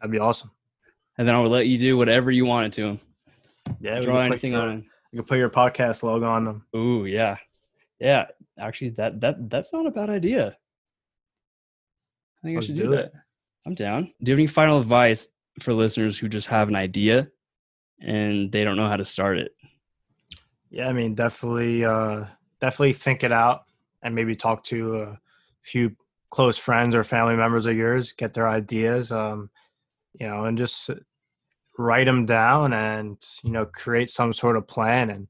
That'd 0.00 0.10
be 0.12 0.18
awesome. 0.18 0.50
and 1.18 1.26
then 1.28 1.34
I 1.34 1.40
would 1.40 1.50
let 1.50 1.66
you 1.68 1.78
do 1.78 1.96
whatever 1.96 2.30
you 2.30 2.46
wanted 2.46 2.72
to 2.74 2.82
them. 2.82 3.00
Yeah, 3.80 4.00
Draw 4.00 4.20
anything 4.20 4.52
the- 4.52 4.60
on. 4.60 4.86
You 5.12 5.20
can 5.20 5.26
put 5.26 5.38
your 5.38 5.48
podcast 5.50 6.02
logo 6.02 6.26
on 6.26 6.44
them. 6.44 6.66
Ooh, 6.76 7.06
yeah, 7.06 7.36
yeah. 7.98 8.26
Actually, 8.58 8.90
that 8.90 9.20
that 9.20 9.48
that's 9.48 9.72
not 9.72 9.86
a 9.86 9.90
bad 9.90 10.10
idea. 10.10 10.56
I 12.38 12.46
think 12.46 12.56
Let's 12.56 12.66
I 12.66 12.68
should 12.68 12.76
do, 12.76 12.82
do 12.88 12.92
it. 12.92 13.12
I'm 13.66 13.74
down. 13.74 14.12
Do 14.22 14.30
you 14.30 14.32
have 14.32 14.38
any 14.38 14.46
final 14.46 14.80
advice 14.80 15.28
for 15.60 15.72
listeners 15.72 16.18
who 16.18 16.28
just 16.28 16.46
have 16.48 16.68
an 16.68 16.76
idea 16.76 17.28
and 18.00 18.52
they 18.52 18.64
don't 18.64 18.76
know 18.76 18.86
how 18.88 18.96
to 18.96 19.04
start 19.04 19.38
it? 19.38 19.52
Yeah, 20.70 20.88
I 20.88 20.92
mean, 20.92 21.14
definitely, 21.14 21.84
uh, 21.84 22.26
definitely 22.60 22.92
think 22.92 23.24
it 23.24 23.32
out 23.32 23.62
and 24.02 24.14
maybe 24.14 24.36
talk 24.36 24.62
to 24.64 25.00
a 25.02 25.20
few 25.62 25.96
close 26.30 26.58
friends 26.58 26.94
or 26.94 27.02
family 27.02 27.34
members 27.36 27.66
of 27.66 27.76
yours, 27.76 28.12
get 28.12 28.34
their 28.34 28.48
ideas, 28.48 29.10
um, 29.10 29.50
you 30.12 30.26
know, 30.26 30.44
and 30.44 30.58
just 30.58 30.90
write 31.78 32.06
them 32.06 32.26
down 32.26 32.72
and 32.72 33.16
you 33.42 33.50
know 33.50 33.64
create 33.64 34.10
some 34.10 34.32
sort 34.32 34.56
of 34.56 34.68
plan 34.68 35.10
and 35.10 35.28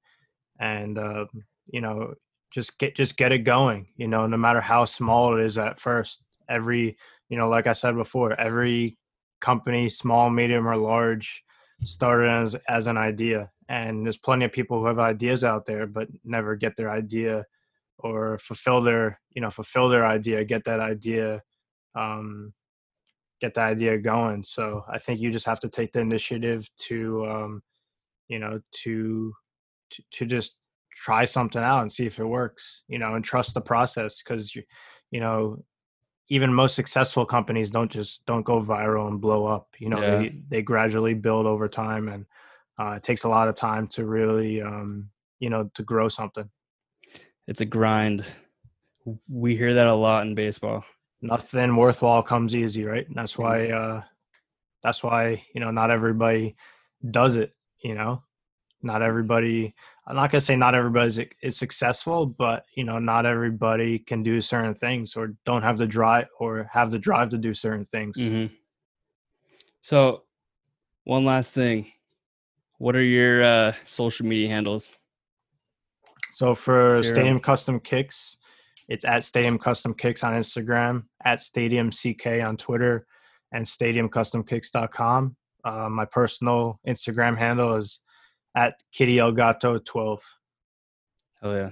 and 0.58 0.98
uh, 0.98 1.26
you 1.70 1.80
know 1.80 2.14
just 2.50 2.78
get 2.78 2.96
just 2.96 3.16
get 3.16 3.32
it 3.32 3.40
going. 3.40 3.88
You 3.96 4.08
know, 4.08 4.26
no 4.26 4.36
matter 4.36 4.60
how 4.60 4.84
small 4.84 5.36
it 5.38 5.44
is 5.44 5.58
at 5.58 5.78
first, 5.78 6.22
every 6.48 6.96
you 7.28 7.36
know, 7.38 7.48
like 7.48 7.66
I 7.66 7.72
said 7.72 7.94
before, 7.94 8.32
every 8.40 8.96
company, 9.40 9.88
small, 9.88 10.30
medium, 10.30 10.66
or 10.66 10.76
large, 10.76 11.44
started 11.84 12.28
as 12.30 12.54
as 12.68 12.86
an 12.86 12.96
idea 12.96 13.50
and 13.68 14.04
there's 14.04 14.16
plenty 14.16 14.44
of 14.44 14.52
people 14.52 14.80
who 14.80 14.86
have 14.86 14.98
ideas 14.98 15.44
out 15.44 15.66
there 15.66 15.86
but 15.86 16.08
never 16.24 16.56
get 16.56 16.76
their 16.76 16.90
idea 16.90 17.44
or 17.98 18.38
fulfill 18.38 18.80
their 18.80 19.20
you 19.30 19.42
know 19.42 19.50
fulfill 19.50 19.88
their 19.88 20.06
idea 20.06 20.44
get 20.44 20.64
that 20.64 20.80
idea 20.80 21.42
um 21.94 22.52
get 23.40 23.54
the 23.54 23.60
idea 23.60 23.96
going 23.98 24.42
so 24.44 24.84
i 24.90 24.98
think 24.98 25.20
you 25.20 25.30
just 25.30 25.46
have 25.46 25.60
to 25.60 25.68
take 25.68 25.92
the 25.92 26.00
initiative 26.00 26.68
to 26.76 27.26
um 27.26 27.62
you 28.28 28.38
know 28.38 28.60
to 28.72 29.32
to, 29.90 30.02
to 30.10 30.26
just 30.26 30.58
try 30.94 31.24
something 31.24 31.62
out 31.62 31.80
and 31.82 31.92
see 31.92 32.06
if 32.06 32.18
it 32.18 32.24
works 32.24 32.82
you 32.88 32.98
know 32.98 33.14
and 33.14 33.24
trust 33.24 33.54
the 33.54 33.60
process 33.60 34.22
because 34.22 34.54
you 34.54 34.62
you 35.10 35.20
know 35.20 35.62
even 36.30 36.52
most 36.52 36.74
successful 36.74 37.24
companies 37.24 37.70
don't 37.70 37.90
just 37.90 38.24
don't 38.26 38.44
go 38.44 38.60
viral 38.60 39.08
and 39.08 39.20
blow 39.20 39.46
up 39.46 39.68
you 39.78 39.88
know 39.88 40.00
Yeah. 40.00 40.18
they 40.18 40.42
they 40.48 40.62
gradually 40.62 41.14
build 41.14 41.46
over 41.46 41.68
time 41.68 42.08
and 42.08 42.26
uh, 42.80 42.92
it 42.96 43.02
takes 43.02 43.24
a 43.24 43.28
lot 43.28 43.48
of 43.48 43.54
time 43.54 43.86
to 43.86 44.04
really 44.04 44.60
um 44.60 45.10
you 45.40 45.50
know 45.50 45.70
to 45.74 45.82
grow 45.82 46.08
something 46.08 46.50
It's 47.46 47.60
a 47.60 47.64
grind. 47.64 48.24
We 49.28 49.56
hear 49.56 49.74
that 49.74 49.86
a 49.86 49.94
lot 49.94 50.26
in 50.26 50.34
baseball. 50.34 50.84
Nothing 51.20 51.74
worthwhile 51.76 52.22
comes 52.22 52.54
easy 52.54 52.84
right 52.84 53.06
and 53.08 53.16
that's 53.16 53.36
why 53.36 53.68
uh 53.68 54.02
that's 54.82 55.02
why 55.02 55.42
you 55.54 55.60
know 55.60 55.70
not 55.70 55.90
everybody 55.90 56.54
does 57.10 57.36
it 57.36 57.54
you 57.82 57.94
know 57.94 58.22
not 58.82 59.02
everybody 59.02 59.74
i'm 60.06 60.14
not 60.14 60.30
going 60.30 60.38
to 60.38 60.44
say 60.44 60.54
not 60.54 60.74
everybody 60.74 61.08
is, 61.08 61.20
is 61.42 61.56
successful 61.56 62.24
but 62.26 62.64
you 62.76 62.84
know 62.84 62.98
not 62.98 63.26
everybody 63.26 63.98
can 63.98 64.22
do 64.22 64.40
certain 64.40 64.74
things 64.74 65.16
or 65.16 65.34
don't 65.44 65.62
have 65.62 65.78
the 65.78 65.86
drive 65.86 66.26
or 66.38 66.70
have 66.72 66.90
the 66.92 66.98
drive 66.98 67.28
to 67.28 67.38
do 67.38 67.52
certain 67.52 67.84
things 67.84 68.16
hmm 68.16 68.46
So, 69.82 70.24
one 71.04 71.24
last 71.24 71.52
thing. 71.54 71.86
What 72.78 72.94
are 72.94 73.02
your 73.02 73.42
uh, 73.42 73.72
social 73.84 74.26
media 74.26 74.48
handles? 74.48 74.90
So 76.32 76.54
for 76.54 77.02
Zero. 77.02 77.14
Stadium 77.14 77.40
Custom 77.40 77.80
Kicks, 77.80 78.36
it's 78.88 79.04
at 79.04 79.22
Stadium 79.22 79.58
Custom 79.58 79.94
Kicks 79.94 80.24
on 80.24 80.32
Instagram, 80.32 81.04
at 81.24 81.40
Stadium 81.40 81.90
CK 81.90 82.46
on 82.46 82.56
Twitter, 82.56 83.06
and 83.52 83.64
StadiumCustomKicks.com. 83.64 85.36
Uh, 85.64 85.88
my 85.88 86.04
personal 86.04 86.80
Instagram 86.86 87.36
handle 87.36 87.74
is 87.74 88.00
at 88.54 88.74
Kitty 88.92 89.18
Elgato 89.18 89.84
12. 89.84 90.22
Hell 91.42 91.54
yeah. 91.54 91.70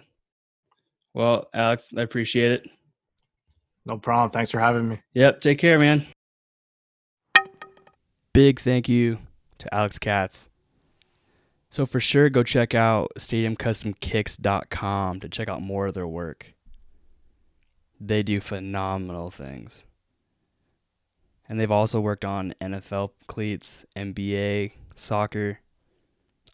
Well, 1.14 1.48
Alex, 1.55 1.92
I 1.96 2.02
appreciate 2.02 2.52
it. 2.52 2.70
No 3.87 3.98
problem. 3.98 4.31
Thanks 4.31 4.50
for 4.50 4.59
having 4.59 4.88
me. 4.88 5.00
Yep. 5.14 5.40
Take 5.40 5.59
care, 5.59 5.79
man. 5.79 6.07
Big 8.35 8.61
thank 8.61 8.88
you 8.88 9.18
to 9.59 9.74
Alex 9.74 9.98
Katz. 9.98 10.50
So, 11.70 11.87
for 11.87 12.00
sure, 12.00 12.29
go 12.29 12.42
check 12.42 12.74
out 12.74 13.12
stadiumcustomkicks.com 13.18 15.20
to 15.20 15.29
check 15.29 15.48
out 15.48 15.62
more 15.62 15.87
of 15.87 15.94
their 15.94 16.07
work. 16.07 16.56
They 18.00 18.22
do 18.22 18.40
phenomenal 18.40 19.30
things. 19.30 19.85
And 21.48 21.59
they've 21.59 21.70
also 21.70 22.00
worked 22.00 22.24
on 22.24 22.54
NFL 22.61 23.11
cleats, 23.26 23.87
NBA, 23.96 24.72
soccer, 24.94 25.61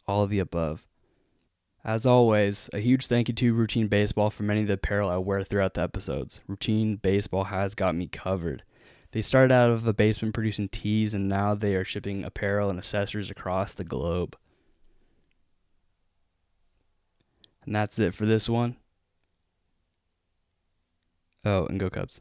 all 0.07 0.23
of 0.23 0.31
the 0.31 0.39
above. 0.39 0.87
As 1.85 2.07
always, 2.07 2.71
a 2.73 2.79
huge 2.79 3.07
thank 3.07 3.29
you 3.29 3.35
to 3.35 3.55
Routine 3.55 3.89
Baseball 3.89 4.31
for 4.31 4.45
many 4.45 4.61
of 4.61 4.69
the 4.69 4.75
apparel 4.75 5.11
I 5.11 5.17
wear 5.17 5.43
throughout 5.43 5.75
the 5.75 5.83
episodes. 5.83 6.41
Routine 6.47 6.97
Baseball 6.97 7.45
has 7.45 7.75
got 7.75 7.97
me 7.97 8.07
covered. 8.07 8.63
They 9.11 9.21
started 9.21 9.53
out 9.53 9.71
of 9.71 9.87
a 9.87 9.93
basement 9.93 10.33
producing 10.33 10.69
tees, 10.69 11.13
and 11.13 11.29
now 11.29 11.55
they 11.55 11.75
are 11.75 11.85
shipping 11.85 12.25
apparel 12.25 12.71
and 12.71 12.79
accessories 12.79 13.31
across 13.31 13.75
the 13.75 13.85
globe. 13.85 14.37
And 17.65 17.75
that's 17.75 17.99
it 17.99 18.15
for 18.15 18.27
this 18.27 18.49
one. 18.49 18.77
Oh, 21.45 21.67
and 21.67 21.79
go 21.81 21.91
Cubs. 21.91 22.21